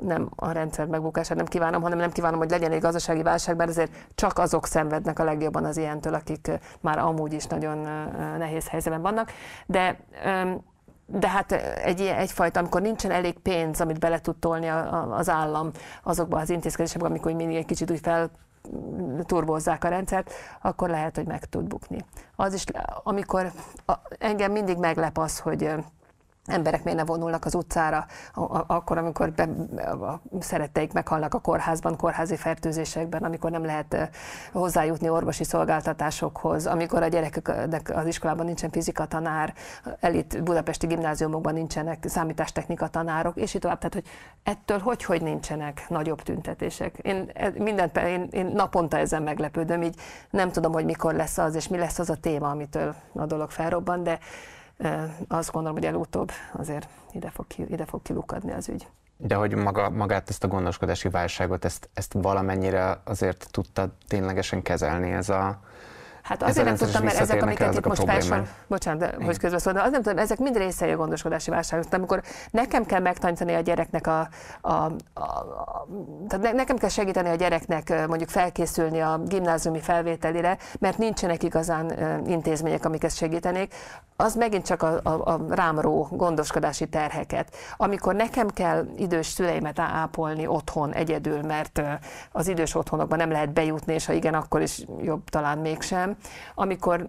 [0.00, 3.70] nem a rendszer megbukását nem kívánom, hanem nem kívánom, hogy legyen egy gazdasági válság, mert
[3.70, 6.50] azért csak azok szenvednek a legjobban az ilyentől, akik
[6.80, 7.78] már amúgy is nagyon
[8.38, 9.32] nehéz helyzetben vannak.
[9.66, 9.96] De
[11.06, 14.68] de hát egy, egyfajta, amikor nincsen elég pénz, amit bele tud tolni
[15.10, 15.70] az állam
[16.02, 18.30] azokba az intézkedésekbe, amikor mindig egy kicsit úgy fel
[19.22, 20.32] turbozzák a rendszert,
[20.62, 22.04] akkor lehet, hogy meg tud bukni.
[22.36, 22.64] Az is,
[23.02, 23.52] amikor
[23.86, 25.70] a, engem mindig meglep az, hogy
[26.46, 28.06] emberek miért ne vonulnak az utcára,
[28.66, 29.42] akkor, amikor be,
[29.82, 34.10] a szeretteik meghalnak a kórházban, kórházi fertőzésekben, amikor nem lehet
[34.52, 39.54] hozzájutni orvosi szolgáltatásokhoz, amikor a gyerekeknek az iskolában nincsen fizika tanár,
[40.00, 43.78] elit budapesti gimnáziumokban nincsenek számítástechnika tanárok, és így tovább.
[43.78, 44.06] Tehát, hogy
[44.42, 46.98] ettől hogy, hogy nincsenek nagyobb tüntetések.
[47.02, 49.96] Én, e, mindent, én, én naponta ezen meglepődöm, így
[50.30, 53.50] nem tudom, hogy mikor lesz az, és mi lesz az a téma, amitől a dolog
[53.50, 54.18] felrobban, de
[55.28, 58.86] azt gondolom, hogy előbb azért ide fog, ki, ide fog kilukadni az ügy.
[59.16, 65.10] De hogy maga, magát ezt a gondoskodási válságot, ezt, ezt valamennyire azért tudta ténylegesen kezelni
[65.10, 65.60] ez a,
[66.24, 68.42] Hát azért nem tudtam, mert ezek, amiket itt most felsor...
[68.66, 71.92] Bocsánat, de, hogy közbeszóltam, az nem tudom, ezek mind részei a gondoskodási válságnak.
[71.92, 74.28] Amikor nekem kell megtanítani a gyereknek a,
[74.60, 75.86] a, a, a
[76.28, 81.92] tehát nekem kell segíteni a gyereknek mondjuk felkészülni a gimnáziumi felvételire, mert nincsenek igazán
[82.26, 83.74] intézmények, amik ezt segítenék,
[84.16, 87.56] az megint csak a, a, a rámró gondoskodási terheket.
[87.76, 91.82] Amikor nekem kell idős szüleimet ápolni otthon egyedül, mert
[92.32, 96.13] az idős otthonokban nem lehet bejutni, és ha igen, akkor is jobb talán mégsem,
[96.54, 97.08] amikor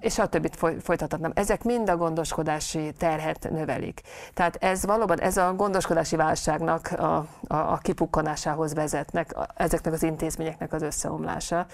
[0.00, 1.32] és a többit folytathatnám.
[1.34, 4.00] Ezek mind a gondoskodási terhet növelik.
[4.34, 7.26] Tehát ez valóban, ez a gondoskodási válságnak a, a,
[7.56, 11.66] a kipukkanásához vezetnek, a, ezeknek az intézményeknek az összeomlása.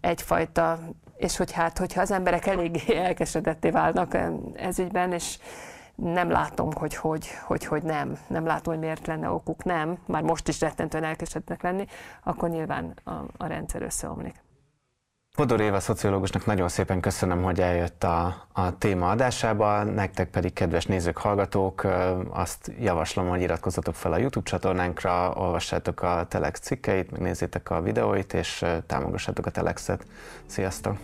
[0.00, 0.78] Egyfajta,
[1.16, 4.16] és hogy hát, hogyha az emberek eléggé elkeseredetté válnak
[4.54, 5.38] ez ügyben, és
[5.94, 10.22] nem látom, hogy hogy, hogy hogy nem, nem látom, hogy miért lenne okuk nem, már
[10.22, 11.86] most is rettentően elkeseredetnek lenni,
[12.22, 14.46] akkor nyilván a, a rendszer összeomlik.
[15.38, 20.86] Podor Éva szociológusnak nagyon szépen köszönöm, hogy eljött a, a téma adásába, nektek pedig kedves
[20.86, 21.86] nézők, hallgatók,
[22.30, 28.34] azt javaslom, hogy iratkozzatok fel a YouTube csatornánkra, olvassátok a Telex cikkeit, megnézzétek a videóit,
[28.34, 30.06] és támogassátok a Telexet.
[30.46, 30.96] Sziasztok!